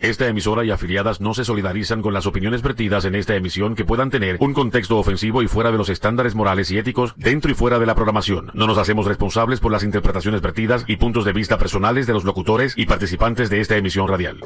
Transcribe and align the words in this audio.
Esta 0.00 0.26
emisora 0.26 0.64
y 0.64 0.70
afiliadas 0.70 1.20
no 1.20 1.34
se 1.34 1.44
solidarizan 1.44 2.00
con 2.00 2.14
las 2.14 2.24
opiniones 2.24 2.62
vertidas 2.62 3.04
en 3.04 3.14
esta 3.14 3.34
emisión 3.34 3.74
que 3.74 3.84
puedan 3.84 4.08
tener 4.08 4.38
un 4.40 4.54
contexto 4.54 4.96
ofensivo 4.96 5.42
y 5.42 5.46
fuera 5.46 5.70
de 5.70 5.76
los 5.76 5.90
estándares 5.90 6.34
morales 6.34 6.70
y 6.70 6.78
éticos 6.78 7.12
dentro 7.18 7.50
y 7.50 7.54
fuera 7.54 7.78
de 7.78 7.84
la 7.84 7.94
programación. 7.94 8.50
No 8.54 8.66
nos 8.66 8.78
hacemos 8.78 9.04
responsables 9.04 9.60
por 9.60 9.70
las 9.70 9.84
interpretaciones 9.84 10.40
vertidas 10.40 10.84
y 10.86 10.96
puntos 10.96 11.26
de 11.26 11.34
vista 11.34 11.58
personales 11.58 12.06
de 12.06 12.14
los 12.14 12.24
locutores 12.24 12.72
y 12.78 12.86
participantes 12.86 13.50
de 13.50 13.60
esta 13.60 13.76
emisión 13.76 14.08
radial. 14.08 14.40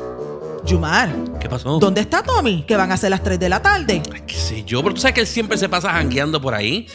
Yumar, 0.65 1.15
¿Qué 1.39 1.49
pasó? 1.49 1.79
¿dónde 1.79 2.01
está 2.01 2.25
Tommy? 2.25 2.65
Que 2.67 2.77
van 2.77 2.91
a 2.91 2.97
ser 2.97 3.11
las 3.11 3.23
3 3.23 3.39
de 3.39 3.49
la 3.49 3.63
tarde. 3.63 4.03
Ay, 4.13 4.23
¿Qué 4.27 4.35
sé 4.35 4.65
yo? 4.65 4.83
Pero 4.83 4.97
tú 4.97 5.03
sabes 5.03 5.15
que 5.15 5.21
él 5.21 5.27
siempre 5.29 5.57
se 5.57 5.69
pasa 5.69 5.91
jangueando 5.91 6.41
por 6.41 6.55
ahí. 6.55 6.89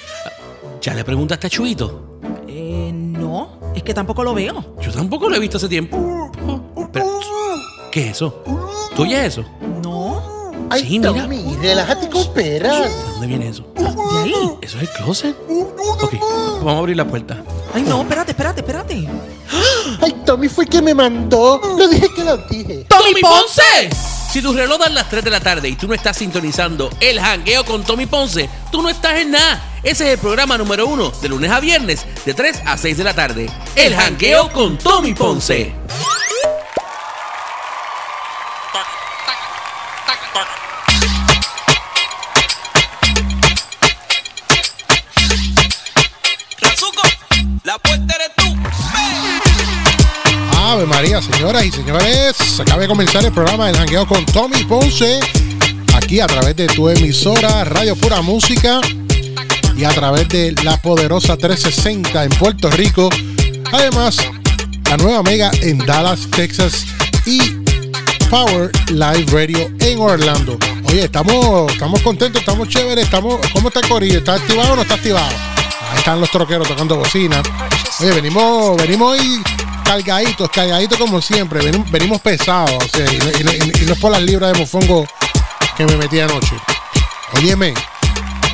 ¿Ya 0.82 0.94
le 0.96 1.06
preguntaste 1.06 1.48
a 1.48 1.50
Chuito? 1.50 2.20
Eh, 2.46 2.92
no, 2.94 3.72
es 3.74 3.84
que 3.84 3.94
tampoco 3.94 4.22
lo 4.22 4.34
veo. 4.34 4.76
Yo 4.82 4.92
tampoco 4.92 5.30
lo 5.30 5.36
he 5.38 5.40
visto 5.40 5.56
hace 5.56 5.70
tiempo. 5.70 6.30
¿Qué 7.92 8.06
es 8.10 8.12
eso? 8.18 8.44
¿Tú 8.96 9.04
oyes 9.04 9.20
eso? 9.26 9.46
No, 9.84 10.22
Ay, 10.70 10.84
Sí, 10.88 11.00
mira. 11.00 11.14
Tommy, 11.14 11.58
relájate 11.60 12.06
y 12.06 12.10
coopera. 12.10 12.82
¿De 12.82 12.90
dónde 12.90 13.28
viene 13.28 13.50
eso? 13.50 13.66
de 13.76 14.20
ahí. 14.24 14.34
¿Eso 14.62 14.78
es 14.78 14.84
el 14.84 14.90
closet? 14.90 15.36
Ok, 16.02 16.14
vamos 16.58 16.74
a 16.76 16.78
abrir 16.78 16.96
la 16.96 17.06
puerta. 17.06 17.38
Ay, 17.74 17.82
no, 17.84 18.02
espérate, 18.02 18.32
espérate, 18.32 18.62
espérate. 18.62 19.08
Ay, 20.02 20.16
Tommy 20.26 20.48
fue 20.48 20.68
que 20.68 20.82
me 20.82 20.94
mandó. 20.94 21.60
Lo 21.78 21.88
dije 21.88 22.08
que 22.16 22.24
lo 22.24 22.38
dije. 22.38 22.86
¡Tommy 22.88 23.22
Ponce! 23.22 23.90
Si 24.32 24.44
tu 24.44 24.54
reloj 24.54 24.78
dan 24.78 24.94
las 24.94 25.10
3 25.10 25.24
de 25.24 25.32
la 25.32 25.40
tarde 25.40 25.68
y 25.70 25.76
tú 25.76 25.88
no 25.88 25.96
estás 25.96 26.18
sintonizando 26.18 26.92
el 27.00 27.20
jangueo 27.20 27.66
con 27.66 27.84
Tommy 27.84 28.06
Ponce, 28.06 28.48
tú 28.72 28.84
no 28.84 28.90
estás 28.90 29.20
en 29.20 29.32
nada. 29.32 29.64
Ese 29.82 30.06
es 30.06 30.14
el 30.14 30.20
programa 30.20 30.56
número 30.58 30.86
uno 30.86 31.10
de 31.10 31.30
lunes 31.30 31.50
a 31.50 31.60
viernes 31.60 32.06
de 32.26 32.34
3 32.36 32.62
a 32.66 32.78
6 32.78 32.98
de 32.98 33.04
la 33.04 33.16
tarde. 33.16 33.50
El 33.76 33.96
jangueo 33.96 34.52
con 34.52 34.78
Tommy 34.78 35.16
Ponce. 35.16 35.74
Ave 50.70 50.86
María, 50.86 51.20
señoras 51.20 51.66
y 51.66 51.72
señores, 51.72 52.60
acaba 52.60 52.84
de 52.84 52.88
comenzar 52.88 53.26
el 53.26 53.32
programa 53.32 53.66
del 53.66 53.76
jangueo 53.76 54.06
con 54.06 54.24
Tommy 54.28 54.64
Ponce, 54.66 55.20
aquí 55.96 56.20
a 56.20 56.28
través 56.28 56.56
de 56.56 56.68
tu 56.68 56.88
emisora 56.88 57.64
Radio 57.64 57.96
Pura 57.96 58.22
Música 58.22 58.80
y 59.76 59.84
a 59.84 59.90
través 59.90 60.30
de 60.30 60.54
la 60.64 60.80
poderosa 60.80 61.38
360 61.38 62.24
en 62.24 62.30
Puerto 62.30 62.70
Rico. 62.70 63.10
Además, 63.72 64.18
la 64.88 64.98
nueva 64.98 65.24
mega 65.24 65.50
en 65.64 65.80
Dallas, 65.80 66.28
Texas 66.30 66.86
y 67.26 67.40
Power 68.30 68.70
Live 68.92 69.26
Radio 69.32 69.72
en 69.80 70.00
Orlando. 70.00 70.60
Oye, 70.88 71.06
estamos, 71.06 71.72
estamos 71.72 72.00
contentos, 72.04 72.42
estamos 72.42 72.68
chéveres, 72.68 73.06
estamos. 73.06 73.40
¿Cómo 73.54 73.70
está 73.70 73.80
el 73.80 73.88
corillo? 73.88 74.20
¿Está 74.20 74.36
activado 74.36 74.74
o 74.74 74.76
no 74.76 74.84
está 74.84 74.94
activado? 74.94 75.36
Ahí 75.90 75.98
están 75.98 76.22
los 76.22 76.30
troqueros 76.30 76.68
tocando 76.68 76.96
bocina. 76.96 77.42
Oye, 78.02 78.12
venimos, 78.12 78.78
venimos 78.78 79.20
hoy 79.20 79.42
cargaditos, 79.90 80.48
cargaditos 80.52 81.00
como 81.00 81.20
siempre. 81.20 81.60
Venimos, 81.90 82.22
pesados. 82.22 82.72
o 82.84 82.88
sea, 82.96 83.12
y, 83.12 83.44
no, 83.44 83.52
es 83.52 83.98
por 84.00 84.12
las 84.12 84.22
libras 84.22 84.54
de 84.54 84.60
mofongo 84.60 85.08
que 85.76 85.84
me 85.88 85.96
metí 85.98 86.20
anoche. 86.20 86.56
Óyeme. 87.36 87.74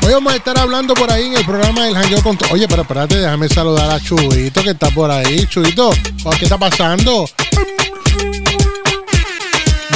Hoy 0.05 0.13
vamos 0.13 0.31
a 0.31 0.37
estar 0.37 0.57
hablando 0.57 0.93
por 0.93 1.11
ahí 1.11 1.25
en 1.25 1.35
el 1.35 1.43
programa 1.45 1.83
del 1.83 1.93
Jangueo 1.95 2.23
con... 2.23 2.37
Oye, 2.51 2.67
pero 2.69 2.83
espérate, 2.83 3.17
déjame 3.17 3.49
saludar 3.49 3.89
a 3.89 3.99
Chuito 3.99 4.63
que 4.63 4.69
está 4.69 4.89
por 4.91 5.11
ahí. 5.11 5.45
Chuito, 5.47 5.89
¿qué 6.39 6.45
está 6.45 6.57
pasando? 6.57 7.27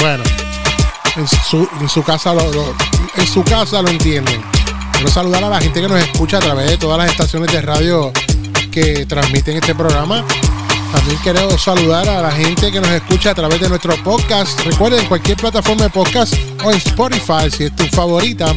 Bueno, 0.00 0.24
en 1.16 1.88
su, 1.88 2.02
casa 2.02 2.34
lo- 2.34 2.74
en 3.16 3.26
su 3.26 3.42
casa 3.44 3.80
lo 3.80 3.88
entienden. 3.88 4.42
Quiero 4.92 5.10
saludar 5.10 5.44
a 5.44 5.48
la 5.48 5.60
gente 5.60 5.80
que 5.80 5.88
nos 5.88 6.00
escucha 6.02 6.36
a 6.36 6.40
través 6.40 6.68
de 6.68 6.76
todas 6.76 6.98
las 6.98 7.10
estaciones 7.10 7.50
de 7.50 7.62
radio 7.62 8.12
que 8.70 9.06
transmiten 9.06 9.56
este 9.56 9.74
programa. 9.74 10.22
También 10.92 11.18
quiero 11.22 11.56
saludar 11.58 12.08
a 12.08 12.22
la 12.22 12.32
gente 12.32 12.72
que 12.72 12.80
nos 12.80 12.90
escucha 12.90 13.30
a 13.30 13.34
través 13.34 13.60
de 13.60 13.68
nuestro 13.68 13.96
podcast. 14.02 14.60
Recuerden, 14.60 15.06
cualquier 15.06 15.36
plataforma 15.36 15.84
de 15.84 15.90
podcast 15.90 16.34
o 16.64 16.70
en 16.70 16.78
Spotify, 16.78 17.50
si 17.50 17.64
es 17.64 17.76
tu 17.76 17.84
favorita, 17.86 18.54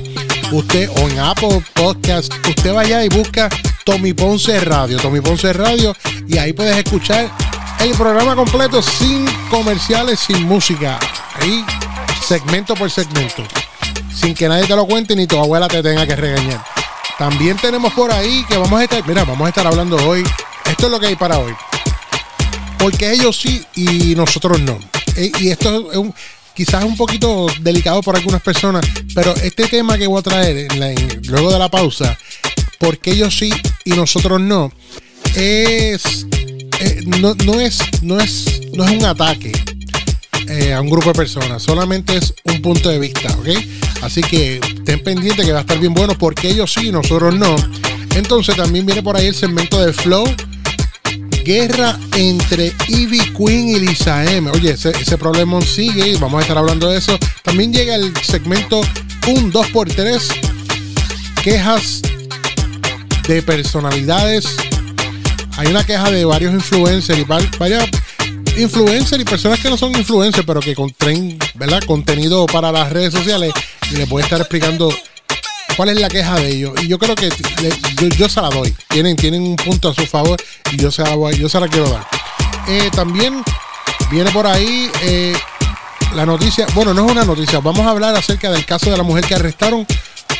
usted 0.52 0.90
o 0.90 1.10
en 1.10 1.20
Apple 1.20 1.64
Podcast, 1.74 2.34
usted 2.48 2.74
vaya 2.74 3.04
y 3.04 3.10
busca 3.10 3.50
Tommy 3.86 4.14
Ponce 4.14 4.60
Radio, 4.62 4.98
Tommy 4.98 5.22
Ponce 5.22 5.54
Radio, 5.54 5.96
y 6.28 6.38
ahí 6.38 6.54
puedes 6.54 6.76
escuchar 6.78 7.30
el 7.80 7.92
programa 7.96 8.36
completo 8.36 8.82
sin 8.82 9.26
comerciales, 9.50 10.20
sin 10.20 10.44
música. 10.44 11.00
Ahí, 11.40 11.66
segmento 12.26 12.76
por 12.76 12.90
segmento. 12.90 13.44
Sin 14.14 14.34
que 14.34 14.48
nadie 14.48 14.66
te 14.66 14.76
lo 14.76 14.86
cuente 14.86 15.16
ni 15.16 15.28
tu 15.28 15.38
abuela 15.38 15.68
te 15.68 15.84
tenga 15.84 16.06
que 16.08 16.16
regañar. 16.16 16.64
También 17.18 17.58
tenemos 17.58 17.94
por 17.94 18.12
ahí 18.12 18.46
que 18.48 18.58
vamos 18.58 18.80
a 18.80 18.84
estar, 18.84 19.06
mira, 19.08 19.24
vamos 19.24 19.46
a 19.46 19.50
estar 19.50 19.68
hablando 19.68 19.98
hoy. 20.08 20.24
Esto 20.66 20.86
es 20.86 20.92
lo 20.92 21.00
que 21.00 21.08
hay 21.08 21.16
para 21.16 21.40
hoy. 21.40 21.54
Porque 22.84 23.14
ellos 23.14 23.40
sí 23.42 23.64
y 23.76 24.14
nosotros 24.16 24.60
no. 24.60 24.78
E- 25.16 25.32
Y 25.40 25.48
esto 25.50 25.90
es 25.92 25.98
un, 25.98 26.14
quizás 26.54 26.84
un 26.84 26.98
poquito 26.98 27.48
delicado 27.62 28.02
para 28.04 28.18
algunas 28.18 28.42
personas, 28.42 28.86
pero 29.16 29.34
este 29.38 29.68
tema 29.68 29.98
que 29.98 30.06
voy 30.06 30.20
a 30.20 30.24
traer 30.24 30.68
luego 31.30 31.52
de 31.52 31.58
la 31.60 31.70
pausa, 31.70 32.18
porque 32.80 33.12
ellos 33.12 33.38
sí 33.38 33.52
y 33.86 33.92
nosotros 33.92 34.42
no, 34.42 34.70
es, 35.36 36.28
eh, 36.82 37.02
no, 37.22 37.34
no 37.46 37.60
es, 37.62 37.80
no 38.02 38.20
es, 38.20 38.62
no 38.74 38.84
es 38.86 38.92
un 38.92 39.06
ataque 39.06 39.52
eh, 40.50 40.74
a 40.74 40.82
un 40.82 40.90
grupo 40.90 41.08
de 41.10 41.16
personas, 41.16 41.64
solamente 41.64 42.18
es 42.18 42.34
un 42.44 42.62
punto 42.62 42.90
de 42.90 43.00
vista, 43.00 43.30
¿ok? 43.40 43.48
Así 44.02 44.20
que 44.22 44.60
ten 44.86 45.02
pendiente 45.02 45.46
que 45.46 45.54
va 45.54 45.60
a 45.60 45.62
estar 45.62 45.80
bien 45.80 45.94
bueno 45.94 46.18
porque 46.18 46.50
ellos 46.50 46.74
sí 46.74 46.88
y 46.90 46.92
nosotros 46.92 47.34
no. 47.34 47.56
Entonces 48.18 48.56
también 48.58 48.86
viene 48.86 49.02
por 49.02 49.16
ahí 49.16 49.28
el 49.28 49.36
segmento 49.36 49.80
de 49.84 49.94
Flow. 49.94 50.26
Guerra 51.44 51.98
entre 52.16 52.74
Ivy 52.88 53.20
Queen 53.38 53.70
y 53.70 53.80
Lisa 53.80 54.24
M. 54.31 54.50
Oye, 54.52 54.72
ese, 54.72 55.18
problema 55.18 55.62
sigue 55.62 56.08
y 56.09 56.16
vamos 56.16 56.40
a 56.40 56.42
estar 56.42 56.58
hablando 56.58 56.90
de 56.90 56.98
eso. 56.98 57.18
También 57.44 57.74
llega 57.74 57.96
el 57.96 58.14
segmento 58.24 58.81
un 59.28 59.52
2x3. 59.52 60.22
Quejas 61.44 62.02
de 63.28 63.42
personalidades. 63.42 64.56
Hay 65.58 65.68
una 65.68 65.86
queja 65.86 66.09
de 66.09 66.26
varios 66.26 66.54
influencers 66.54 67.20
y 67.20 67.24
var- 67.24 67.58
varias 67.60 67.88
influencers 68.58 69.22
y 69.22 69.25
personas 69.25 69.60
que 69.60 69.70
no 69.70 69.78
son 69.78 69.96
influencers, 69.96 70.46
pero 70.46 70.60
que 70.62 70.75
traen 70.98 71.38
¿verdad? 71.56 71.81
contenido 71.86 72.46
para 72.46 72.72
las 72.72 72.92
redes 72.92 73.14
sociales 73.14 73.52
y 73.92 73.96
les 73.98 74.08
voy 74.10 74.22
a 74.22 74.25
estar 74.25 74.40
explicando 74.40 74.94
cuál 75.76 75.90
es 75.90 76.00
la 76.00 76.10
queja 76.10 76.36
de 76.36 76.50
ellos. 76.50 76.74
Y 76.82 76.88
yo 76.88 76.98
creo 77.00 77.16
que 77.16 77.30
yo, 77.30 78.08
yo 78.10 78.30
se 78.30 78.42
la 78.42 78.50
doy. 78.50 78.74
Tienen, 78.90 79.16
tienen 79.16 79.42
un 79.42 79.56
punto 79.56 79.90
a 79.90 79.94
su 79.94 80.06
favor 80.06 80.42
y 80.72 80.78
yo 80.78 80.92
se 80.92 81.04
la, 81.04 81.32
yo 81.32 81.50
se 81.50 81.60
la 81.60 81.68
quiero 81.68 81.90
dar. 81.90 82.08
Eh, 82.68 82.90
también 82.96 83.44
viene 84.12 84.32
por 84.32 84.48
ahí 84.48 84.90
eh, 85.04 85.34
la 86.16 86.26
noticia. 86.26 86.66
Bueno, 86.74 86.94
no 86.94 87.06
es 87.06 87.12
una 87.12 87.26
noticia. 87.26 87.60
Vamos 87.60 87.86
a 87.86 87.90
hablar 87.90 88.16
acerca 88.16 88.52
del 88.52 88.66
caso 88.66 88.90
de 88.90 88.98
la 88.98 89.04
mujer 89.04 89.26
que 89.26 89.36
arrestaron 89.36 89.86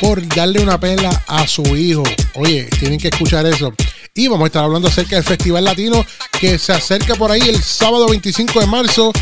por 0.00 0.26
darle 0.34 0.60
una 0.60 0.78
pela 0.78 1.24
a 1.26 1.46
su 1.46 1.62
hijo. 1.76 2.02
Oye, 2.34 2.64
tienen 2.78 2.98
que 2.98 3.08
escuchar 3.08 3.46
eso. 3.46 3.72
Y 4.14 4.28
vamos 4.28 4.44
a 4.44 4.46
estar 4.46 4.64
hablando 4.64 4.88
acerca 4.88 5.16
del 5.16 5.24
Festival 5.24 5.64
Latino 5.64 6.04
que 6.40 6.58
se 6.58 6.72
acerca 6.72 7.14
por 7.16 7.30
ahí 7.30 7.42
el 7.48 7.62
sábado 7.62 8.08
25 8.08 8.60
de 8.60 8.66
marzo. 8.66 9.12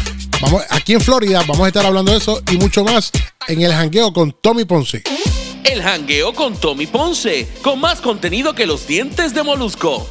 Vamos, 0.40 0.62
aquí 0.70 0.92
en 0.92 1.00
Florida 1.00 1.42
vamos 1.46 1.60
a 1.60 1.68
estar 1.68 1.86
hablando 1.86 2.12
de 2.12 2.18
eso 2.18 2.42
y 2.50 2.56
mucho 2.56 2.84
más 2.84 3.10
en 3.48 3.62
el 3.62 3.72
jangueo 3.72 4.12
con 4.12 4.32
Tommy 4.42 4.64
Ponce. 4.64 5.02
El 5.64 5.82
jangueo 5.82 6.32
con 6.32 6.58
Tommy 6.58 6.86
Ponce, 6.86 7.48
con 7.62 7.80
más 7.80 8.00
contenido 8.00 8.52
que 8.54 8.66
los 8.66 8.86
dientes 8.86 9.32
de 9.32 9.42
Molusco. 9.42 10.08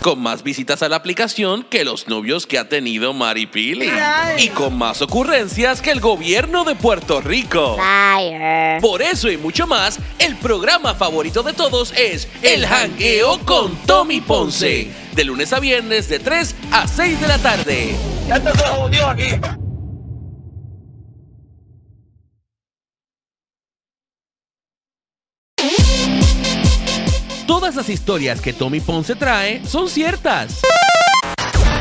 Con 0.00 0.20
más 0.20 0.42
visitas 0.42 0.82
a 0.82 0.88
la 0.88 0.96
aplicación 0.96 1.64
que 1.64 1.84
los 1.84 2.08
novios 2.08 2.46
que 2.46 2.56
ha 2.58 2.68
tenido 2.68 3.12
Mari 3.12 3.46
Pili. 3.46 3.90
Y 4.38 4.48
con 4.48 4.78
más 4.78 5.02
ocurrencias 5.02 5.82
que 5.82 5.90
el 5.90 6.00
gobierno 6.00 6.64
de 6.64 6.74
Puerto 6.76 7.20
Rico. 7.20 7.76
Por 8.80 9.02
eso 9.02 9.30
y 9.30 9.36
mucho 9.36 9.66
más, 9.66 9.98
el 10.18 10.36
programa 10.36 10.94
favorito 10.94 11.42
de 11.42 11.52
todos 11.52 11.92
es 11.96 12.28
El 12.40 12.64
Jangueo 12.66 13.40
con 13.44 13.74
Tommy 13.86 14.20
Ponce. 14.20 14.90
De 15.12 15.24
lunes 15.24 15.52
a 15.52 15.60
viernes 15.60 16.08
de 16.08 16.20
3 16.20 16.54
a 16.70 16.86
6 16.86 17.20
de 17.20 17.28
la 17.28 17.38
tarde. 17.38 17.94
Todas 27.46 27.74
las 27.74 27.88
historias 27.88 28.40
que 28.40 28.52
Tommy 28.52 28.80
Ponce 28.80 29.14
trae 29.14 29.64
son 29.66 29.88
ciertas. 29.88 30.60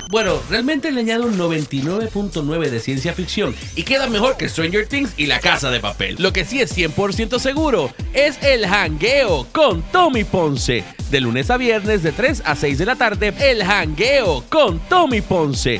Bueno, 0.10 0.42
realmente 0.50 0.92
le 0.92 1.02
añado 1.02 1.28
un 1.28 1.38
99.9 1.38 2.70
de 2.70 2.80
ciencia 2.80 3.14
ficción 3.14 3.56
y 3.76 3.84
queda 3.84 4.08
mejor 4.08 4.38
que 4.38 4.50
Stranger 4.50 4.88
Things 4.88 5.14
y 5.18 5.28
La 5.28 5.40
Casa 5.40 5.70
de 5.70 5.80
Papel. 5.80 6.16
Lo 6.18 6.34
que 6.34 6.46
sí 6.46 6.60
es 6.60 6.76
100% 6.76 7.38
seguro 7.38 7.92
es 8.14 8.42
el 8.42 8.66
jangueo 8.66 9.46
con 9.52 9.84
Tommy 9.84 10.24
Ponce. 10.24 10.84
De 11.12 11.22
lunes 11.22 11.52
a 11.52 11.58
viernes 11.58 12.02
de 12.02 12.12
3 12.12 12.42
a 12.44 12.56
6 12.56 12.80
de 12.80 12.86
la 12.88 12.96
tarde, 12.96 13.34
el 13.40 13.64
jangueo 13.64 14.44
con 14.50 14.80
Tommy 14.80 15.22
Ponce. 15.22 15.80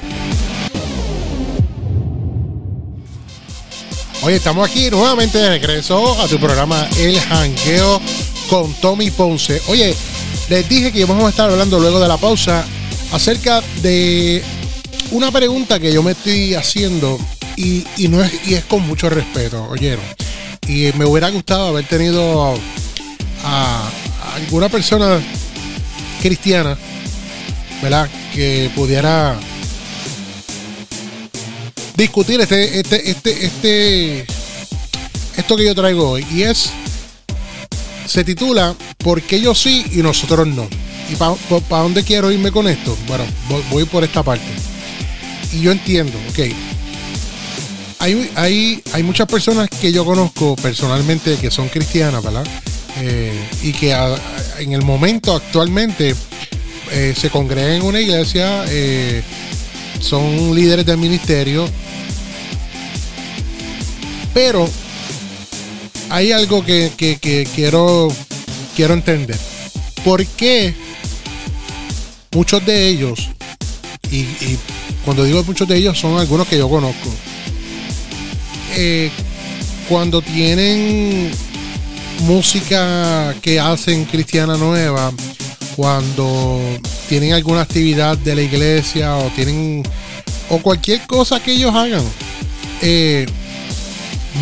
Oye, 4.22 4.36
estamos 4.36 4.70
aquí 4.70 4.90
nuevamente 4.90 5.38
de 5.38 5.50
regreso 5.50 6.20
a 6.22 6.28
tu 6.28 6.38
programa 6.40 6.86
El 6.98 7.18
Jangueo 7.20 8.02
con 8.50 8.74
Tommy 8.76 9.12
Ponce. 9.12 9.62
Oye, 9.68 9.96
les 10.50 10.68
dije 10.68 10.92
que 10.92 11.06
vamos 11.06 11.26
a 11.26 11.30
estar 11.30 11.50
hablando 11.50 11.80
luego 11.80 12.02
de 12.02 12.08
la 12.10 12.18
pausa 12.18 12.66
acerca 13.14 13.62
de 13.82 14.44
una 15.12 15.32
pregunta 15.32 15.80
que 15.80 15.94
yo 15.94 16.04
me 16.04 16.12
estoy 16.12 16.54
haciendo 16.54 17.18
y, 17.56 17.86
y 17.96 18.10
no 18.10 18.22
es, 18.22 18.32
y 18.46 18.56
es 18.56 18.66
con 18.66 18.86
mucho 18.86 19.10
respeto, 19.10 19.66
oyeron. 19.70 20.04
Y 20.68 20.92
me 20.98 21.06
hubiera 21.06 21.30
gustado 21.30 21.68
haber 21.68 21.86
tenido 21.86 22.60
a 23.46 23.90
alguna 24.36 24.68
persona 24.68 25.22
cristiana, 26.22 26.78
¿verdad? 27.82 28.10
Que 28.36 28.70
pudiera 28.76 29.40
discutir 32.00 32.40
este, 32.40 32.80
este, 32.80 33.10
este, 33.10 33.46
este, 33.46 34.26
esto 35.38 35.56
que 35.56 35.66
yo 35.66 35.76
traigo 35.76 36.12
hoy. 36.12 36.26
Y 36.34 36.44
es, 36.44 36.70
se 38.06 38.24
titula 38.24 38.76
¿Por 38.98 39.22
qué 39.22 39.40
yo 39.40 39.54
sí 39.54 39.86
y 39.92 39.98
nosotros 39.98 40.48
no? 40.48 40.68
¿Y 41.12 41.16
para 41.16 41.84
dónde 41.84 42.04
quiero 42.04 42.32
irme 42.32 42.52
con 42.52 42.68
esto? 42.68 42.96
Bueno, 43.08 43.26
voy, 43.72 43.86
por 43.86 44.04
esta 44.04 44.24
parte. 44.24 44.46
Y 45.54 45.62
yo 45.62 45.72
entiendo, 45.72 46.14
ok. 46.30 46.40
Hay, 48.00 48.32
hay, 48.36 48.84
hay 48.94 49.04
muchas 49.04 49.28
personas 49.28 49.70
que 49.70 49.92
yo 49.92 50.06
conozco 50.06 50.56
personalmente 50.56 51.36
que 51.38 51.52
son 51.52 51.68
cristianas, 51.68 52.24
¿verdad? 52.24 52.46
Eh, 53.02 53.34
y 53.64 53.74
que 53.74 53.96
en 54.60 54.74
el 54.74 54.84
momento 54.84 55.36
actualmente 55.36 56.16
eh, 56.92 57.14
se 57.18 57.30
congregan 57.30 57.72
en 57.74 57.82
una 57.82 58.00
iglesia, 58.00 58.66
eh, 58.70 59.22
son 60.00 60.56
líderes 60.56 60.86
del 60.86 60.98
ministerio, 60.98 61.68
pero 64.34 64.70
hay 66.10 66.32
algo 66.32 66.64
que, 66.66 66.92
que- 66.98 67.48
quiero, 67.56 68.08
quiero 68.76 68.94
entender. 68.94 69.38
¿Por 70.04 70.26
qué 70.26 70.74
muchos 72.32 72.66
de 72.66 72.88
ellos, 72.88 73.28
y, 74.12 74.18
y 74.20 74.58
cuando 75.04 75.24
digo 75.24 75.44
muchos 75.44 75.68
de 75.68 75.78
ellos 75.78 76.00
son 76.00 76.18
algunos 76.18 76.48
que 76.48 76.58
yo 76.58 76.70
conozco, 76.70 77.10
eh, 78.76 79.12
cuando 79.88 80.22
tienen 80.22 81.32
música 82.22 83.36
que 83.42 83.60
hacen 83.60 84.06
cristiana 84.06 84.56
nueva, 84.58 85.12
cuando 85.76 86.60
tienen 87.08 87.34
alguna 87.34 87.62
actividad 87.62 88.18
de 88.18 88.36
la 88.36 88.42
iglesia 88.42 89.16
o 89.18 89.30
tienen 89.36 89.84
o 90.50 90.60
cualquier 90.60 91.06
cosa 91.08 91.42
que 91.42 91.54
ellos 91.54 91.74
hagan, 91.74 92.04
eh, 92.82 93.26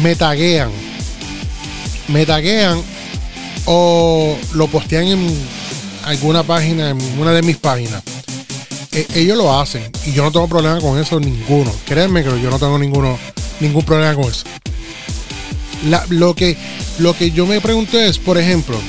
me 0.02 0.16
taguean, 0.16 0.70
me 2.08 2.26
taguean 2.26 2.82
o 3.66 4.38
lo 4.54 4.68
postean 4.68 5.08
en 5.08 5.38
alguna 6.04 6.44
página, 6.44 6.90
en 6.92 7.20
una 7.20 7.32
de 7.32 7.42
mis 7.42 7.58
páginas. 7.58 8.02
Eh, 8.94 9.06
ellos 9.16 9.38
lo 9.38 9.60
hacen 9.60 9.92
y 10.06 10.12
yo 10.14 10.24
no 10.24 10.32
tengo 10.32 10.48
problema 10.48 10.80
con 10.80 11.00
eso 11.00 11.20
ninguno. 11.20 11.72
Créanme 11.86 12.24
que 12.24 12.30
yo 12.42 12.50
no 12.50 12.60
tengo 12.60 12.78
ninguno, 12.80 13.18
ningún 13.60 13.84
problema 13.84 14.16
con 14.16 14.26
eso. 14.32 14.44
La- 15.90 16.06
lo, 16.10 16.34
que, 16.34 16.58
lo 17.00 17.16
que 17.16 17.32
yo 17.32 17.46
me 17.46 17.62
pregunto 17.62 18.00
es, 18.00 18.18
por 18.18 18.38
ejemplo, 18.38 18.80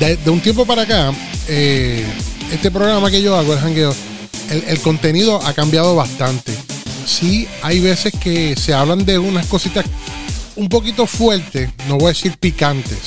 de, 0.00 0.18
un 0.30 0.40
tiempo 0.40 0.66
para 0.66 0.82
acá, 0.82 1.12
eh, 1.48 2.04
este 2.52 2.70
programa 2.70 3.10
que 3.10 3.22
yo 3.22 3.36
hago, 3.36 3.52
el 3.52 3.60
jangueo, 3.60 3.94
el, 4.50 4.64
el 4.66 4.80
contenido 4.80 5.40
ha 5.44 5.52
cambiado 5.52 5.94
bastante. 5.94 6.52
Sí, 7.06 7.46
hay 7.62 7.80
veces 7.80 8.12
que 8.20 8.54
se 8.56 8.72
hablan 8.74 9.04
de 9.04 9.18
unas 9.18 9.46
cositas 9.46 9.84
un 10.56 10.68
poquito 10.68 11.06
fuertes, 11.06 11.70
no 11.88 11.96
voy 11.96 12.06
a 12.06 12.08
decir 12.08 12.36
picantes, 12.38 12.98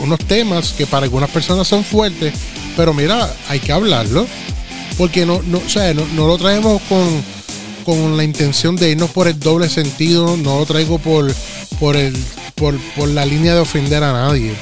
unos 0.00 0.18
temas 0.20 0.72
que 0.72 0.86
para 0.86 1.04
algunas 1.04 1.30
personas 1.30 1.68
son 1.68 1.84
fuertes, 1.84 2.34
pero 2.76 2.92
mira, 2.92 3.32
hay 3.48 3.60
que 3.60 3.72
hablarlo, 3.72 4.26
porque 4.96 5.24
no, 5.24 5.40
no, 5.46 5.58
o 5.58 5.68
sea, 5.68 5.94
no, 5.94 6.04
lo 6.26 6.36
traemos 6.36 6.82
con, 6.82 7.06
con 7.84 8.16
la 8.16 8.24
intención 8.24 8.76
de 8.76 8.90
irnos 8.90 9.10
por 9.10 9.28
el 9.28 9.38
doble 9.38 9.68
sentido, 9.68 10.36
no 10.36 10.58
lo 10.58 10.66
traigo 10.66 10.98
por, 10.98 11.32
por, 11.78 11.96
el, 11.96 12.16
por, 12.56 12.76
por 12.96 13.08
la 13.08 13.24
línea 13.24 13.54
de 13.54 13.60
ofender 13.60 14.02
a 14.02 14.12
nadie. 14.12 14.52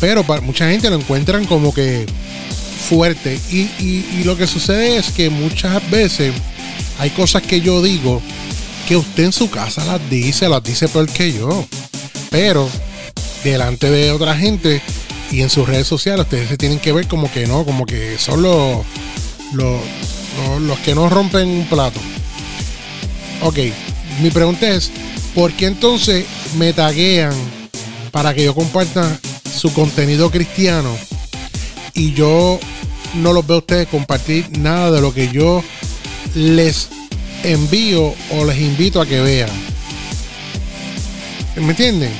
Pero 0.00 0.22
para 0.24 0.40
mucha 0.40 0.68
gente 0.70 0.90
lo 0.90 0.96
encuentran 0.96 1.44
como 1.46 1.72
que 1.74 2.06
fuerte. 2.88 3.40
Y- 3.50 3.70
y 3.80 4.22
lo 4.24 4.36
que 4.36 4.46
sucede 4.46 4.96
es 4.96 5.10
que 5.12 5.30
muchas 5.30 5.88
veces 5.90 6.32
hay 6.98 7.10
cosas 7.10 7.42
que 7.42 7.60
yo 7.60 7.82
digo 7.82 8.20
que 8.88 8.96
usted 8.96 9.24
en 9.24 9.32
su 9.32 9.50
casa 9.50 9.84
las 9.84 10.10
dice, 10.10 10.48
las 10.48 10.62
dice 10.62 10.88
peor 10.88 11.08
que 11.08 11.32
yo. 11.32 11.66
Pero 12.30 12.68
delante 13.42 13.90
de 13.90 14.10
otra 14.10 14.36
gente 14.36 14.80
y 15.30 15.40
en 15.42 15.50
sus 15.50 15.66
redes 15.68 15.86
sociales 15.86 16.24
ustedes 16.24 16.48
se 16.48 16.56
tienen 16.56 16.78
que 16.78 16.92
ver 16.92 17.06
como 17.08 17.30
que 17.32 17.46
no, 17.46 17.64
como 17.64 17.86
que 17.86 18.18
son 18.18 18.42
los, 18.42 18.78
los, 19.52 19.80
los- 20.60 20.78
que 20.80 20.94
no 20.94 21.08
rompen 21.08 21.48
un 21.48 21.66
plato. 21.66 22.00
Ok, 23.42 23.58
mi 24.22 24.30
pregunta 24.30 24.68
es, 24.68 24.90
¿por 25.34 25.52
qué 25.52 25.66
entonces 25.66 26.24
me 26.56 26.72
taguean 26.72 27.32
para 28.10 28.32
que 28.34 28.44
yo 28.44 28.54
comparta 28.54 29.18
su 29.58 29.72
contenido 29.72 30.30
cristiano 30.30 30.90
y 31.94 32.12
yo 32.14 32.58
no 33.14 33.32
los 33.32 33.46
veo 33.46 33.56
a 33.56 33.60
ustedes 33.60 33.88
compartir 33.88 34.56
nada 34.58 34.90
de 34.90 35.00
lo 35.00 35.12
que 35.14 35.28
yo 35.28 35.62
les 36.34 36.88
envío 37.42 38.14
o 38.30 38.44
les 38.44 38.58
invito 38.58 39.00
a 39.00 39.06
que 39.06 39.20
vean? 39.20 39.50
¿Me 41.56 41.70
entienden? 41.70 42.12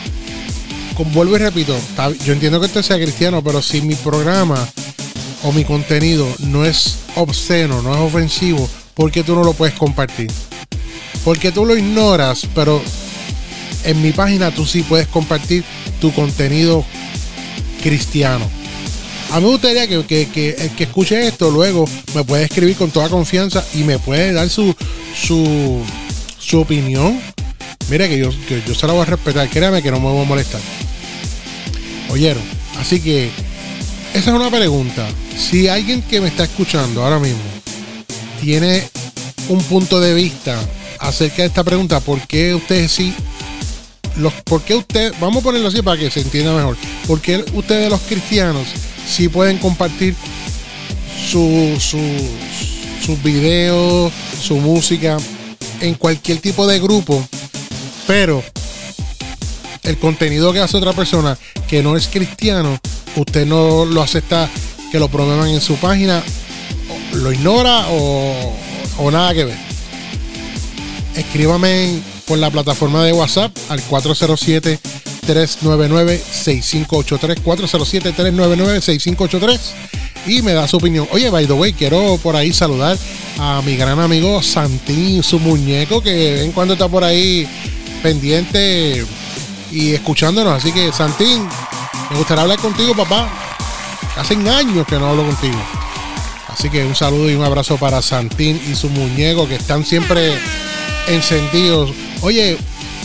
Como 0.96 1.10
vuelvo 1.10 1.36
y 1.36 1.38
repito, 1.40 1.76
yo 2.24 2.32
entiendo 2.32 2.60
que 2.60 2.66
usted 2.66 2.82
sea 2.82 2.96
cristiano, 2.96 3.42
pero 3.42 3.60
si 3.60 3.80
mi 3.80 3.96
programa 3.96 4.68
o 5.42 5.52
mi 5.52 5.64
contenido 5.64 6.26
no 6.38 6.64
es 6.64 6.98
obsceno, 7.16 7.82
no 7.82 7.94
es 7.94 8.00
ofensivo, 8.00 8.68
¿por 8.94 9.10
qué 9.10 9.24
tú 9.24 9.34
no 9.34 9.42
lo 9.42 9.54
puedes 9.54 9.74
compartir? 9.74 10.30
Porque 11.24 11.50
tú 11.50 11.64
lo 11.64 11.76
ignoras, 11.76 12.46
pero 12.54 12.80
en 13.84 14.02
mi 14.02 14.12
página 14.12 14.52
tú 14.52 14.64
sí 14.64 14.82
puedes 14.82 15.08
compartir 15.08 15.64
tu 16.00 16.12
contenido 16.12 16.84
cristiano. 17.82 18.48
A 19.34 19.38
mí 19.40 19.46
me 19.46 19.50
gustaría 19.50 19.88
que, 19.88 20.04
que- 20.06 20.28
que 20.28 20.50
el 20.50 20.70
que 20.76 20.84
escuche 20.84 21.26
esto 21.26 21.50
luego 21.50 21.88
me 22.14 22.22
puede 22.22 22.44
escribir 22.44 22.76
con 22.76 22.92
toda 22.92 23.08
confianza 23.08 23.64
y 23.74 23.78
me 23.78 23.98
puede 23.98 24.32
dar 24.32 24.48
su, 24.48 24.72
su, 25.20 25.82
su 26.38 26.60
opinión. 26.60 27.20
Mira 27.90 28.08
que 28.08 28.16
yo, 28.16 28.30
yo 28.64 28.74
se 28.76 28.86
la 28.86 28.92
voy 28.92 29.02
a 29.02 29.06
respetar, 29.06 29.50
créame 29.50 29.82
que 29.82 29.90
no 29.90 29.98
me 29.98 30.06
voy 30.08 30.22
a 30.22 30.28
molestar. 30.28 30.60
Oyeron, 32.10 32.44
así 32.78 33.00
que 33.00 33.28
esa 34.14 34.30
es 34.30 34.36
una 34.36 34.50
pregunta. 34.52 35.04
Si 35.36 35.66
alguien 35.66 36.00
que 36.02 36.20
me 36.20 36.28
está 36.28 36.44
escuchando 36.44 37.02
ahora 37.02 37.18
mismo 37.18 37.40
tiene 38.40 38.84
un 39.48 39.60
punto 39.64 39.98
de 39.98 40.14
vista 40.14 40.56
acerca 41.00 41.42
de 41.42 41.48
esta 41.48 41.64
pregunta, 41.64 41.98
¿por 41.98 42.20
qué 42.20 42.54
ustedes 42.54 42.92
sí 42.92 43.12
los, 44.16 44.32
¿por 44.44 44.62
qué 44.62 44.76
usted, 44.76 45.12
vamos 45.20 45.40
a 45.42 45.44
ponerlo 45.46 45.66
así 45.66 45.82
para 45.82 45.98
que 45.98 46.08
se 46.08 46.20
entienda 46.20 46.54
mejor, 46.54 46.76
por 47.08 47.20
qué 47.20 47.44
ustedes 47.54 47.90
los 47.90 48.00
cristianos 48.02 48.68
sí 49.06 49.28
pueden 49.28 49.58
compartir 49.58 50.14
su, 51.30 51.76
su, 51.80 52.00
sus 53.04 53.22
videos, 53.22 54.12
su 54.40 54.56
música 54.56 55.16
en 55.80 55.94
cualquier 55.94 56.38
tipo 56.38 56.66
de 56.66 56.80
grupo, 56.80 57.26
pero 58.06 58.42
el 59.82 59.98
contenido 59.98 60.52
que 60.52 60.60
hace 60.60 60.76
otra 60.76 60.92
persona 60.92 61.38
que 61.68 61.82
no 61.82 61.96
es 61.96 62.08
cristiano, 62.08 62.78
usted 63.16 63.46
no 63.46 63.84
lo 63.84 64.02
acepta 64.02 64.48
que 64.90 64.98
lo 64.98 65.08
promuevan 65.08 65.48
en 65.48 65.60
su 65.60 65.76
página, 65.76 66.22
lo 67.12 67.32
ignora 67.32 67.86
o, 67.90 68.52
o 68.98 69.10
nada 69.10 69.34
que 69.34 69.44
ver. 69.44 69.58
Escríbame 71.16 72.00
por 72.26 72.38
la 72.38 72.50
plataforma 72.50 73.04
de 73.04 73.12
WhatsApp 73.12 73.56
al 73.68 73.82
407-399-6583. 75.26 77.42
407-399-6583 77.42 79.58
y 80.26 80.42
me 80.42 80.52
da 80.52 80.68
su 80.68 80.78
opinión. 80.78 81.06
Oye, 81.12 81.30
by 81.30 81.46
the 81.46 81.52
way, 81.52 81.72
quiero 81.72 82.18
por 82.22 82.34
ahí 82.36 82.52
saludar 82.52 82.98
a 83.38 83.62
mi 83.62 83.76
gran 83.76 84.00
amigo 84.00 84.42
Santín, 84.42 85.22
su 85.22 85.38
muñeco, 85.38 86.02
que 86.02 86.44
en 86.44 86.52
cuando 86.52 86.74
está 86.74 86.88
por 86.88 87.04
ahí 87.04 87.48
pendiente 88.02 89.06
y 89.70 89.92
escuchándonos. 89.92 90.54
Así 90.54 90.72
que, 90.72 90.92
Santín, 90.92 91.46
me 92.10 92.18
gustaría 92.18 92.42
hablar 92.42 92.58
contigo, 92.58 92.94
papá. 92.94 93.30
Hace 94.16 94.34
años 94.34 94.86
que 94.86 94.98
no 94.98 95.08
hablo 95.08 95.24
contigo. 95.26 95.58
Así 96.48 96.68
que 96.70 96.84
un 96.84 96.94
saludo 96.94 97.30
y 97.30 97.34
un 97.34 97.44
abrazo 97.44 97.76
para 97.76 98.00
Santín 98.00 98.62
y 98.70 98.76
su 98.76 98.88
muñeco 98.88 99.48
que 99.48 99.56
están 99.56 99.84
siempre 99.84 100.38
encendidos. 101.08 101.90
Oye, 102.22 102.56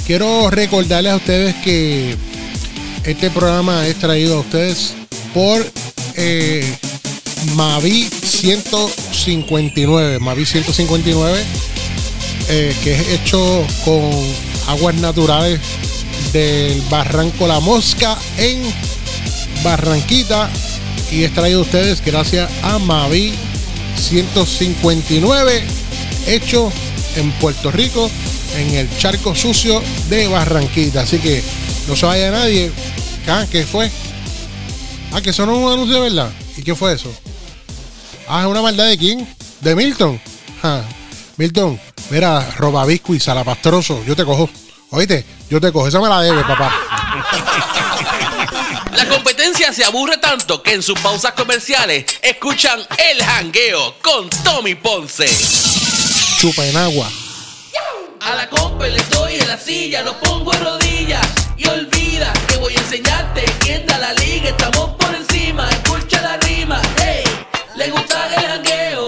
quiero 0.10 0.50
recordarles 0.50 1.14
a 1.14 1.18
ustedes 1.18 1.54
que 1.58 2.16
este 3.04 3.30
programa 3.30 3.86
es 3.86 3.96
traído 4.00 4.38
a 4.38 4.40
ustedes 4.40 4.96
por 5.36 5.64
eh, 6.16 6.66
Mavi 7.54 8.10
159. 8.26 10.18
Mavi 10.18 10.48
159, 10.48 11.44
eh, 12.50 12.76
que 12.84 12.96
es 12.96 13.08
hecho 13.10 13.64
con 13.86 14.10
aguas 14.68 14.96
naturales 14.96 15.60
del 16.34 16.82
Barranco 16.90 17.46
La 17.46 17.60
Mosca 17.60 18.18
en 18.40 18.64
Barranquita. 19.64 20.50
Y 21.12 21.24
es 21.24 21.36
traído 21.36 21.60
a 21.60 21.62
ustedes 21.62 22.04
gracias 22.04 22.50
a 22.64 22.80
Mavi 22.80 23.36
159, 23.96 25.62
hecho 26.26 26.72
en 27.16 27.32
Puerto 27.34 27.70
Rico, 27.70 28.10
en 28.56 28.74
el 28.76 28.98
charco 28.98 29.36
sucio 29.36 29.82
de 30.10 30.28
Barranquita. 30.28 31.02
Así 31.02 31.20
que 31.20 31.44
no 31.88 31.96
se 31.96 32.06
vaya 32.06 32.32
nadie. 32.32 32.72
Ah, 33.28 33.46
¿Qué 33.52 33.66
fue? 33.66 33.92
Ah, 35.12 35.22
que 35.22 35.34
son 35.34 35.50
un 35.50 35.72
anuncio 35.72 35.96
de 35.96 36.10
verdad. 36.10 36.32
¿Y 36.58 36.64
qué 36.64 36.76
fue 36.76 36.94
eso? 36.94 37.12
Ah, 38.28 38.42
es 38.42 38.48
una 38.48 38.62
maldad 38.62 38.88
de 38.88 38.98
quién? 38.98 39.28
De 39.62 39.76
Milton. 39.76 40.20
Ah, 40.64 40.82
Milton, 41.38 41.80
mira, 42.10 42.48
robabisco 42.58 43.16
y 43.16 43.20
salapastroso. 43.20 44.04
Yo 44.06 44.16
te 44.16 44.26
cojo. 44.26 44.50
Oíste, 44.92 45.26
yo 45.50 45.60
te 45.62 45.72
cojo. 45.72 45.88
Esa 45.88 46.00
me 46.00 46.10
la 46.10 46.22
debe, 46.22 46.44
papá. 46.44 46.74
La 48.96 49.08
competencia 49.08 49.72
se 49.72 49.84
aburre 49.84 50.18
tanto 50.18 50.62
que 50.62 50.74
en 50.74 50.84
sus 50.84 51.00
pausas 51.00 51.34
comerciales 51.34 52.06
escuchan 52.22 52.80
El 52.98 53.24
Jangueo 53.24 53.96
con 54.02 54.30
Tommy 54.44 54.76
Ponce. 54.76 55.28
Chupa 56.40 56.66
en 56.66 56.78
agua. 56.78 57.10
A 58.22 58.36
la 58.36 58.50
compa 58.50 58.86
le 58.86 59.02
doy 59.12 59.36
en 59.36 59.48
la 59.48 59.58
silla, 59.58 60.02
lo 60.02 60.14
pongo 60.20 60.54
en 60.54 60.64
rodillas 60.64 61.28
y 61.58 61.68
olvida 61.68 62.32
que 62.48 62.58
voy 62.58 62.76
a 62.76 62.80
enseñarte 62.80 63.46
quién 63.60 63.86
da 63.86 63.98
la 63.98 64.14
liga. 64.14 64.50
Estamos 64.50 64.92
por 64.98 65.16
encima, 65.16 65.70
escucha 65.70 66.22
la 66.22 66.38
rima. 66.38 66.82
Hey, 66.98 67.24
le 67.76 67.90
gusta 67.92 68.28
el 68.36 68.48
jangueo, 68.48 69.08